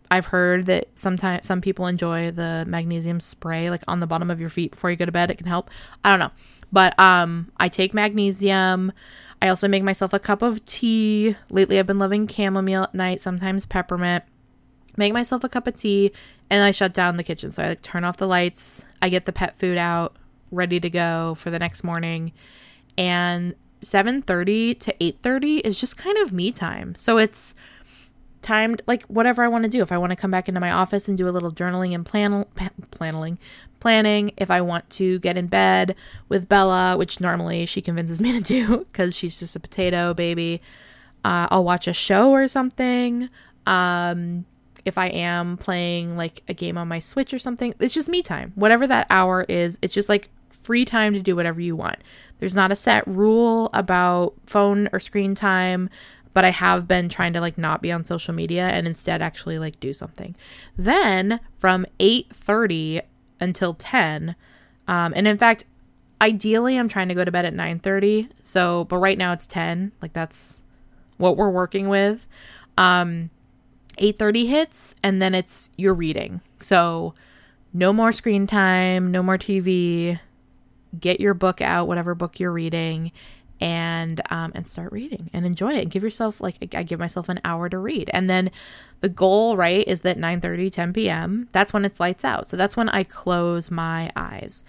I've 0.09 0.27
heard 0.27 0.67
that 0.67 0.87
sometimes 0.95 1.45
some 1.45 1.61
people 1.61 1.89
enjoy 1.89 2.31
the 2.31 2.65
magnesium 2.69 3.19
spray 3.19 3.69
like 3.69 3.83
on 3.89 3.99
the 3.99 4.07
bottom 4.07 4.31
of 4.31 4.39
your 4.39 4.49
feet 4.49 4.71
before 4.71 4.93
you 4.93 4.97
go 4.97 5.07
to 5.07 5.11
bed. 5.11 5.33
It 5.33 5.39
can 5.39 5.49
help. 5.49 5.71
I 6.05 6.11
don't 6.11 6.21
know, 6.21 6.31
but 6.71 6.97
um, 7.01 7.51
I 7.57 7.69
take 7.69 7.93
magnesium. 7.93 8.93
I 9.41 9.49
also 9.49 9.69
make 9.69 9.83
myself 9.83 10.13
a 10.13 10.19
cup 10.19 10.43
of 10.43 10.65
tea. 10.67 11.37
Lately, 11.51 11.79
I've 11.79 11.87
been 11.87 11.99
loving 11.99 12.27
chamomile 12.27 12.85
at 12.85 12.95
night, 12.95 13.21
sometimes 13.21 13.67
peppermint. 13.67 14.25
Make 14.97 15.13
myself 15.13 15.45
a 15.45 15.49
cup 15.49 15.67
of 15.67 15.77
tea, 15.77 16.13
and 16.49 16.65
I 16.65 16.71
shut 16.71 16.95
down 16.95 17.17
the 17.17 17.25
kitchen. 17.25 17.53
So 17.53 17.63
I 17.63 17.69
like 17.69 17.83
turn 17.83 18.05
off 18.05 18.17
the 18.17 18.27
lights. 18.27 18.85
I 19.03 19.09
get 19.09 19.27
the 19.27 19.33
pet 19.33 19.59
food 19.59 19.77
out, 19.77 20.17
ready 20.51 20.81
to 20.81 20.89
go 20.89 21.35
for 21.35 21.51
the 21.51 21.59
next 21.59 21.85
morning, 21.85 22.33
and 22.97 23.55
7:30 23.83 24.75
to 24.81 24.95
8:30 25.01 25.61
is 25.61 25.79
just 25.79 25.99
kind 25.99 26.17
of 26.19 26.33
me 26.33 26.51
time. 26.51 26.95
So 26.95 27.19
it's 27.19 27.55
time 28.47 28.77
like 28.87 29.03
whatever 29.05 29.43
I 29.43 29.49
want 29.49 29.65
to 29.65 29.71
do. 29.71 29.83
If 29.83 29.93
I 29.93 29.99
want 29.99 30.11
to 30.11 30.17
come 30.17 30.31
back 30.31 30.49
into 30.49 30.61
my 30.61 30.71
office 30.71 31.09
and 31.09 31.19
do 31.19 31.29
a 31.29 31.31
little 31.31 31.53
journaling 31.53 31.95
and 31.95 32.07
plan 32.07 32.45
planning, 32.91 33.39
planning, 33.81 34.33
if 34.37 34.51
I 34.51 34.61
want 34.61 34.89
to 34.91 35.19
get 35.19 35.37
in 35.37 35.49
bed 35.49 35.95
with 36.29 36.49
Bella, 36.49 36.97
which 36.97 37.21
normally 37.21 37.67
she 37.67 37.83
convinces 37.83 38.23
me 38.23 38.33
to 38.33 38.41
do 38.41 38.87
because 38.91 39.15
she's 39.15 39.39
just 39.39 39.57
a 39.57 39.61
potato 39.61 40.15
baby, 40.15 40.63
uh, 41.25 41.49
I'll 41.51 41.65
watch 41.65 41.87
a 41.87 41.93
show 41.93 42.31
or 42.31 42.49
something. 42.49 43.29
Um, 43.67 44.47
if 44.85 44.97
I 44.97 45.09
am 45.09 45.57
playing 45.57 46.17
like 46.17 46.43
a 46.47 46.55
game 46.55 46.79
on 46.79 46.87
my 46.87 47.01
Switch 47.01 47.35
or 47.35 47.41
something, 47.41 47.75
it's 47.81 47.95
just 47.95 48.09
me 48.09 48.23
time. 48.23 48.53
Whatever 48.55 48.87
that 48.87 49.09
hour 49.11 49.45
is, 49.49 49.79
it's 49.83 49.93
just 49.93 50.09
like 50.09 50.31
free 50.49 50.85
time 50.85 51.13
to 51.15 51.21
do 51.21 51.35
whatever 51.35 51.61
you 51.61 51.75
want. 51.75 51.99
There's 52.39 52.55
not 52.55 52.71
a 52.71 52.77
set 52.77 53.07
rule 53.09 53.71
about 53.73 54.35
phone 54.47 54.89
or 54.93 55.01
screen 55.01 55.35
time 55.35 55.91
but 56.37 56.45
I 56.45 56.51
have 56.51 56.87
been 56.87 57.09
trying 57.09 57.33
to 57.33 57.41
like 57.41 57.57
not 57.57 57.81
be 57.81 57.91
on 57.91 58.05
social 58.05 58.35
media 58.35 58.69
and 58.69 58.87
instead 58.87 59.23
actually 59.23 59.59
like 59.59 59.81
do 59.81 59.95
something. 59.95 60.37
Then 60.77 61.41
from 61.59 61.87
8:30 61.99 63.01
until 63.41 63.73
10 63.73 64.37
um 64.87 65.15
and 65.17 65.27
in 65.27 65.39
fact 65.39 65.65
ideally 66.21 66.77
I'm 66.77 66.91
trying 66.91 67.09
to 67.09 67.15
go 67.15 67.25
to 67.25 67.33
bed 67.33 67.47
at 67.47 67.55
9:30. 67.55 68.29
So 68.43 68.85
but 68.85 68.99
right 68.99 69.17
now 69.17 69.33
it's 69.33 69.47
10. 69.47 69.93
Like 70.03 70.13
that's 70.13 70.61
what 71.17 71.39
we're 71.39 71.49
working 71.49 71.89
with. 71.89 72.29
Um 72.77 73.31
8:30 73.97 74.47
hits 74.47 74.95
and 75.03 75.23
then 75.23 75.35
it's 75.35 75.71
your 75.79 75.95
reading. 75.95 76.43
So 76.61 77.15
no 77.73 77.95
more 77.95 78.13
screen 78.13 78.47
time, 78.47 79.11
no 79.11 79.23
more 79.23 79.39
TV. 79.39 80.21
Get 81.01 81.19
your 81.19 81.33
book 81.33 81.63
out, 81.63 81.89
whatever 81.89 82.15
book 82.15 82.39
you're 82.39 82.53
reading, 82.53 83.11
and 83.61 84.21
um, 84.31 84.53
and 84.55 84.67
start 84.69 84.93
reading 84.93 85.31
and 85.33 85.47
enjoy 85.47 85.73
it. 85.75 85.83
And 85.83 85.91
give 85.91 86.03
yourself 86.03 86.41
like 86.41 86.75
i 86.75 86.83
give 86.83 86.99
myself 86.99 87.29
an 87.29 87.41
hour 87.45 87.69
to 87.69 87.79
read. 87.79 88.11
And 88.13 88.29
then 88.29 88.51
the 89.01 89.09
goal 89.09 89.57
right 89.57 89.87
is 89.87 90.03
that 90.03 90.19
9 90.19 90.41
30 90.41 90.71
10 90.71 90.93
p.m 90.93 91.49
that's 91.53 91.73
when 91.73 91.85
it's 91.85 92.01
lights 92.01 92.25
out. 92.25 92.49
So 92.49 92.57
that's 92.57 92.77
when 92.77 92.89
i 92.91 93.03
close 93.05 93.71
my 93.71 94.11
eyes. 94.17 94.65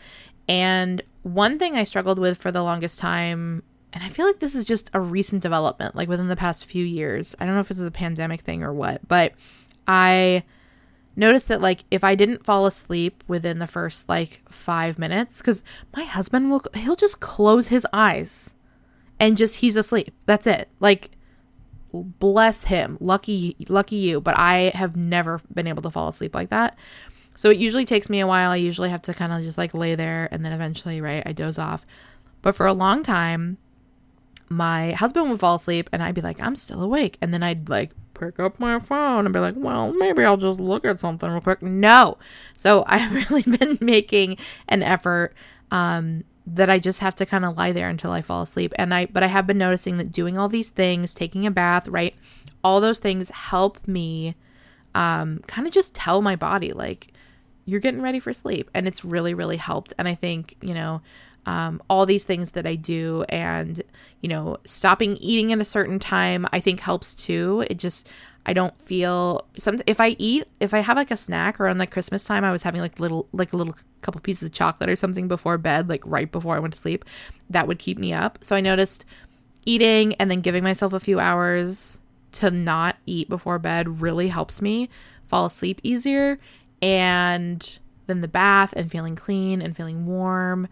And 0.47 1.01
one 1.23 1.59
thing 1.59 1.75
i 1.75 1.83
struggled 1.83 2.19
with 2.19 2.37
for 2.37 2.51
the 2.51 2.63
longest 2.63 2.99
time 2.99 3.63
and 3.93 4.03
i 4.03 4.09
feel 4.09 4.25
like 4.25 4.39
this 4.39 4.55
is 4.55 4.65
just 4.65 4.89
a 4.93 4.99
recent 4.99 5.41
development 5.41 5.95
like 5.95 6.07
within 6.07 6.27
the 6.27 6.35
past 6.35 6.65
few 6.65 6.85
years. 6.85 7.35
I 7.39 7.45
don't 7.45 7.55
know 7.55 7.61
if 7.61 7.71
it's 7.71 7.81
a 7.81 7.91
pandemic 7.91 8.41
thing 8.41 8.63
or 8.63 8.73
what 8.73 9.05
but 9.07 9.33
i 9.87 10.43
noticed 11.17 11.47
that 11.47 11.59
like 11.59 11.83
if 11.89 12.03
I 12.03 12.15
didn't 12.15 12.45
fall 12.45 12.65
asleep 12.67 13.23
within 13.27 13.59
the 13.59 13.67
first 13.67 14.07
like 14.07 14.41
five 14.49 14.99
minutes, 14.99 15.39
because 15.39 15.63
my 15.95 16.03
husband 16.03 16.51
will 16.51 16.61
he'll 16.75 16.95
just 16.95 17.19
close 17.19 17.67
his 17.67 17.85
eyes 17.91 18.53
and 19.19 19.37
just 19.37 19.57
he's 19.57 19.75
asleep. 19.75 20.13
That's 20.25 20.47
it. 20.47 20.69
Like 20.79 21.11
bless 21.91 22.65
him. 22.65 22.97
Lucky 22.99 23.55
lucky 23.69 23.95
you, 23.95 24.21
but 24.21 24.37
I 24.37 24.71
have 24.75 24.95
never 24.95 25.41
been 25.53 25.67
able 25.67 25.81
to 25.83 25.89
fall 25.89 26.07
asleep 26.07 26.35
like 26.35 26.49
that. 26.49 26.77
So 27.35 27.51
it 27.51 27.57
usually 27.57 27.85
takes 27.85 28.09
me 28.09 28.19
a 28.19 28.27
while. 28.27 28.49
I 28.49 28.55
usually 28.55 28.89
have 28.89 29.03
to 29.03 29.13
kind 29.13 29.31
of 29.31 29.41
just 29.41 29.57
like 29.57 29.73
lay 29.73 29.95
there 29.95 30.27
and 30.31 30.43
then 30.43 30.53
eventually, 30.53 31.01
right, 31.01 31.23
I 31.25 31.33
doze 31.33 31.59
off. 31.59 31.85
But 32.41 32.55
for 32.55 32.65
a 32.65 32.73
long 32.73 33.03
time, 33.03 33.57
my 34.49 34.93
husband 34.93 35.29
would 35.29 35.39
fall 35.39 35.55
asleep 35.55 35.89
and 35.91 36.01
I'd 36.01 36.15
be 36.15 36.21
like, 36.21 36.41
I'm 36.41 36.55
still 36.55 36.81
awake. 36.81 37.17
And 37.21 37.33
then 37.33 37.43
I'd 37.43 37.69
like 37.69 37.91
pick 38.13 38.39
up 38.39 38.59
my 38.59 38.79
phone 38.79 39.25
and 39.25 39.33
be 39.33 39.39
like, 39.39 39.55
well, 39.55 39.93
maybe 39.93 40.23
I'll 40.23 40.37
just 40.37 40.59
look 40.59 40.85
at 40.85 40.99
something 40.99 41.29
real 41.29 41.41
quick. 41.41 41.61
No. 41.61 42.17
So 42.55 42.83
I've 42.87 43.13
really 43.13 43.43
been 43.43 43.77
making 43.81 44.37
an 44.67 44.81
effort 44.81 45.35
um, 45.71 46.23
that 46.49 46.69
I 46.69 46.79
just 46.79 47.01
have 47.01 47.13
to 47.15 47.25
kind 47.25 47.43
of 47.43 47.57
lie 47.57 47.73
there 47.73 47.89
until 47.89 48.11
I 48.11 48.21
fall 48.21 48.41
asleep. 48.41 48.73
And 48.77 48.93
I, 48.93 49.05
but 49.07 49.21
I 49.21 49.27
have 49.27 49.45
been 49.45 49.57
noticing 49.57 49.97
that 49.97 50.13
doing 50.13 50.37
all 50.37 50.47
these 50.47 50.69
things, 50.69 51.13
taking 51.13 51.45
a 51.45 51.51
bath, 51.51 51.89
right? 51.89 52.15
All 52.63 52.79
those 52.79 52.99
things 52.99 53.29
help 53.29 53.85
me 53.85 54.35
um, 54.95 55.39
kind 55.47 55.67
of 55.67 55.73
just 55.73 55.93
tell 55.93 56.21
my 56.21 56.37
body, 56.37 56.71
like, 56.71 57.11
you're 57.65 57.81
getting 57.81 58.01
ready 58.01 58.21
for 58.21 58.31
sleep. 58.31 58.71
And 58.73 58.87
it's 58.87 59.03
really, 59.03 59.33
really 59.33 59.57
helped. 59.57 59.91
And 59.97 60.07
I 60.07 60.15
think, 60.15 60.55
you 60.61 60.73
know, 60.73 61.01
um, 61.45 61.81
all 61.89 62.05
these 62.05 62.23
things 62.23 62.53
that 62.53 62.65
I 62.65 62.75
do 62.75 63.25
and, 63.27 63.83
you 64.21 64.29
know, 64.29 64.57
stopping 64.65 65.17
eating 65.17 65.51
at 65.51 65.59
a 65.59 65.65
certain 65.65 65.99
time, 65.99 66.47
I 66.53 66.61
think 66.61 66.79
helps 66.79 67.13
too. 67.13 67.65
It 67.69 67.77
just, 67.77 68.09
I 68.47 68.53
don't 68.53 68.73
feel 68.83 69.45
some 69.57 69.77
if 69.85 69.99
I 69.99 70.15
eat 70.17 70.45
if 70.61 70.73
I 70.73 70.79
have 70.79 70.95
like 70.95 71.11
a 71.11 71.17
snack 71.17 71.59
around 71.59 71.79
like 71.79 71.91
Christmas 71.91 72.23
time 72.23 72.45
I 72.45 72.51
was 72.51 72.63
having 72.63 72.79
like 72.79 72.97
little 72.97 73.27
like 73.33 73.51
a 73.51 73.57
little 73.57 73.75
couple 74.01 74.21
pieces 74.21 74.43
of 74.43 74.53
chocolate 74.53 74.89
or 74.89 74.95
something 74.95 75.27
before 75.27 75.57
bed 75.57 75.89
like 75.89 76.01
right 76.05 76.31
before 76.31 76.55
I 76.55 76.59
went 76.59 76.73
to 76.73 76.79
sleep 76.79 77.03
that 77.49 77.67
would 77.67 77.77
keep 77.77 77.97
me 77.97 78.13
up. 78.13 78.39
So 78.41 78.55
I 78.55 78.61
noticed 78.61 79.03
eating 79.65 80.15
and 80.15 80.31
then 80.31 80.39
giving 80.39 80.63
myself 80.63 80.93
a 80.93 80.99
few 80.99 81.19
hours 81.19 81.99
to 82.33 82.49
not 82.49 82.95
eat 83.05 83.27
before 83.27 83.59
bed 83.59 84.01
really 84.01 84.29
helps 84.29 84.61
me 84.61 84.89
fall 85.25 85.45
asleep 85.45 85.81
easier 85.83 86.39
and 86.81 87.79
then 88.05 88.21
the 88.21 88.29
bath 88.29 88.73
and 88.77 88.89
feeling 88.89 89.17
clean 89.17 89.61
and 89.61 89.75
feeling 89.75 90.05
warm 90.05 90.69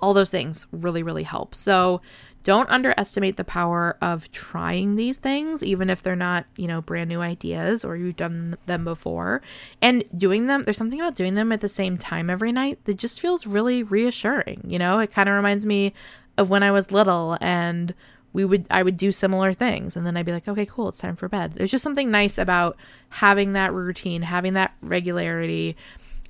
all 0.00 0.14
those 0.14 0.30
things 0.30 0.68
really 0.70 1.02
really 1.02 1.24
help. 1.24 1.52
So 1.56 2.00
don't 2.46 2.70
underestimate 2.70 3.36
the 3.36 3.42
power 3.42 3.98
of 4.00 4.30
trying 4.30 4.94
these 4.94 5.18
things, 5.18 5.64
even 5.64 5.90
if 5.90 6.00
they're 6.00 6.14
not, 6.14 6.46
you 6.54 6.68
know, 6.68 6.80
brand 6.80 7.08
new 7.08 7.20
ideas 7.20 7.84
or 7.84 7.96
you've 7.96 8.14
done 8.14 8.56
them 8.66 8.84
before. 8.84 9.42
And 9.82 10.04
doing 10.16 10.46
them, 10.46 10.62
there's 10.62 10.76
something 10.76 11.00
about 11.00 11.16
doing 11.16 11.34
them 11.34 11.50
at 11.50 11.60
the 11.60 11.68
same 11.68 11.98
time 11.98 12.30
every 12.30 12.52
night 12.52 12.78
that 12.84 12.98
just 12.98 13.20
feels 13.20 13.48
really 13.48 13.82
reassuring. 13.82 14.62
You 14.64 14.78
know, 14.78 15.00
it 15.00 15.10
kind 15.10 15.28
of 15.28 15.34
reminds 15.34 15.66
me 15.66 15.92
of 16.38 16.48
when 16.48 16.62
I 16.62 16.70
was 16.70 16.92
little 16.92 17.36
and 17.40 17.92
we 18.32 18.44
would 18.44 18.68
I 18.70 18.84
would 18.84 18.96
do 18.96 19.10
similar 19.10 19.52
things 19.52 19.96
and 19.96 20.06
then 20.06 20.16
I'd 20.16 20.24
be 20.24 20.30
like, 20.30 20.46
okay, 20.46 20.66
cool, 20.66 20.90
it's 20.90 21.00
time 21.00 21.16
for 21.16 21.28
bed. 21.28 21.54
There's 21.54 21.72
just 21.72 21.82
something 21.82 22.12
nice 22.12 22.38
about 22.38 22.76
having 23.08 23.54
that 23.54 23.72
routine, 23.72 24.22
having 24.22 24.54
that 24.54 24.72
regularity 24.82 25.76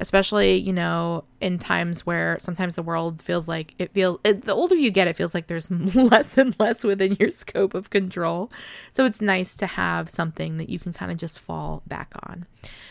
especially 0.01 0.57
you 0.57 0.73
know 0.73 1.25
in 1.41 1.59
times 1.59 2.05
where 2.05 2.39
sometimes 2.39 2.77
the 2.77 2.83
world 2.83 3.23
feels 3.23 3.49
like 3.49 3.75
it 3.79 3.93
feels 3.93 4.19
it, 4.25 4.43
the 4.45 4.55
older 4.55 4.75
you 4.75 4.91
get 4.91 5.09
it 5.09 5.17
feels 5.17 5.35
like 5.35 5.47
there's 5.47 5.71
less 5.95 6.37
and 6.37 6.59
less 6.59 6.85
within 6.85 7.17
your 7.19 7.31
scope 7.31 7.75
of 7.75 7.91
control 7.91 8.51
so 8.93 9.05
it's 9.05 9.21
nice 9.21 9.55
to 9.55 9.67
have 9.67 10.11
something 10.11 10.57
that 10.57 10.69
you 10.69 10.79
can 10.79 10.93
kind 10.93 11.11
of 11.11 11.19
just 11.19 11.41
fall 11.41 11.83
back 11.87 12.13
on 12.25 12.47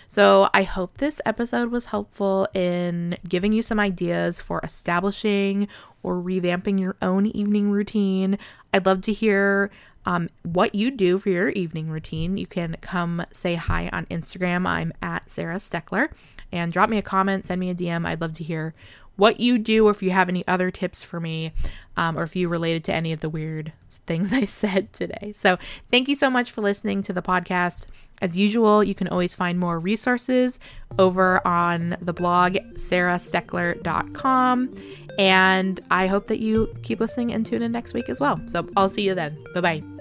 so 0.08 0.50
i 0.54 0.64
hope 0.64 0.98
this 0.98 1.22
episode 1.26 1.72
was 1.72 1.86
helpful 1.86 2.48
in 2.54 3.18
giving 3.28 3.52
you 3.52 3.62
some 3.62 3.80
ideas 3.80 4.40
for 4.40 4.60
establishing 4.64 5.68
or 6.04 6.16
revamping 6.16 6.80
your 6.80 6.96
own 7.02 7.26
evening 7.28 7.70
routine 7.70 8.38
i'd 8.74 8.86
love 8.86 9.02
to 9.02 9.14
hear 9.14 9.72
um, 10.08 10.30
what 10.44 10.76
you 10.76 10.92
do 10.92 11.18
for 11.18 11.30
your 11.30 11.50
evening 11.50 11.90
routine. 11.90 12.38
You 12.38 12.46
can 12.46 12.78
come 12.80 13.26
say 13.32 13.56
hi 13.56 13.90
on 13.92 14.06
Instagram. 14.06 14.68
I'm 14.68 14.94
at 15.02 15.32
Sarah 15.32 15.56
Steckler 15.56 16.10
and 16.56 16.72
drop 16.72 16.90
me 16.90 16.98
a 16.98 17.02
comment, 17.02 17.46
send 17.46 17.60
me 17.60 17.70
a 17.70 17.76
DM. 17.76 18.06
I'd 18.06 18.22
love 18.22 18.34
to 18.34 18.44
hear 18.44 18.74
what 19.16 19.40
you 19.40 19.58
do, 19.58 19.88
or 19.88 19.92
if 19.92 20.04
you 20.04 20.12
have 20.12 20.30
any 20.30 20.46
other 20.48 20.72
tips 20.72 21.02
for 21.04 21.20
me, 21.20 21.54
um, 21.96 22.18
or 22.18 22.24
if 22.24 22.36
you 22.36 22.50
related 22.50 22.84
to 22.86 22.94
any 22.94 23.14
of 23.14 23.22
the 23.22 23.30
weird 23.30 23.72
things 23.90 24.34
I 24.42 24.46
said 24.46 24.92
today. 24.94 25.32
So, 25.34 25.58
thank 25.92 26.08
you 26.08 26.16
so 26.16 26.30
much 26.30 26.52
for 26.52 26.62
listening 26.62 27.02
to 27.04 27.14
the 27.14 27.22
podcast. 27.22 27.86
As 28.22 28.38
usual, 28.38 28.84
you 28.84 28.96
can 28.96 29.10
always 29.10 29.36
find 29.36 29.60
more 29.60 29.78
resources 29.80 30.60
over 30.98 31.46
on 31.46 31.98
the 32.02 32.14
blog 32.14 32.56
sarahsteckler.com. 32.76 34.72
And 35.18 35.82
I 35.92 36.08
hope 36.08 36.28
that 36.28 36.40
you 36.40 36.74
keep 36.82 37.00
listening 37.00 37.32
and 37.34 37.46
tune 37.46 37.62
in 37.62 37.72
next 37.72 37.94
week 37.94 38.10
as 38.10 38.20
well. 38.20 38.42
So, 38.48 38.68
I'll 38.76 38.90
see 38.90 39.04
you 39.04 39.16
then. 39.16 39.38
Bye 39.54 39.62
bye. 39.62 39.95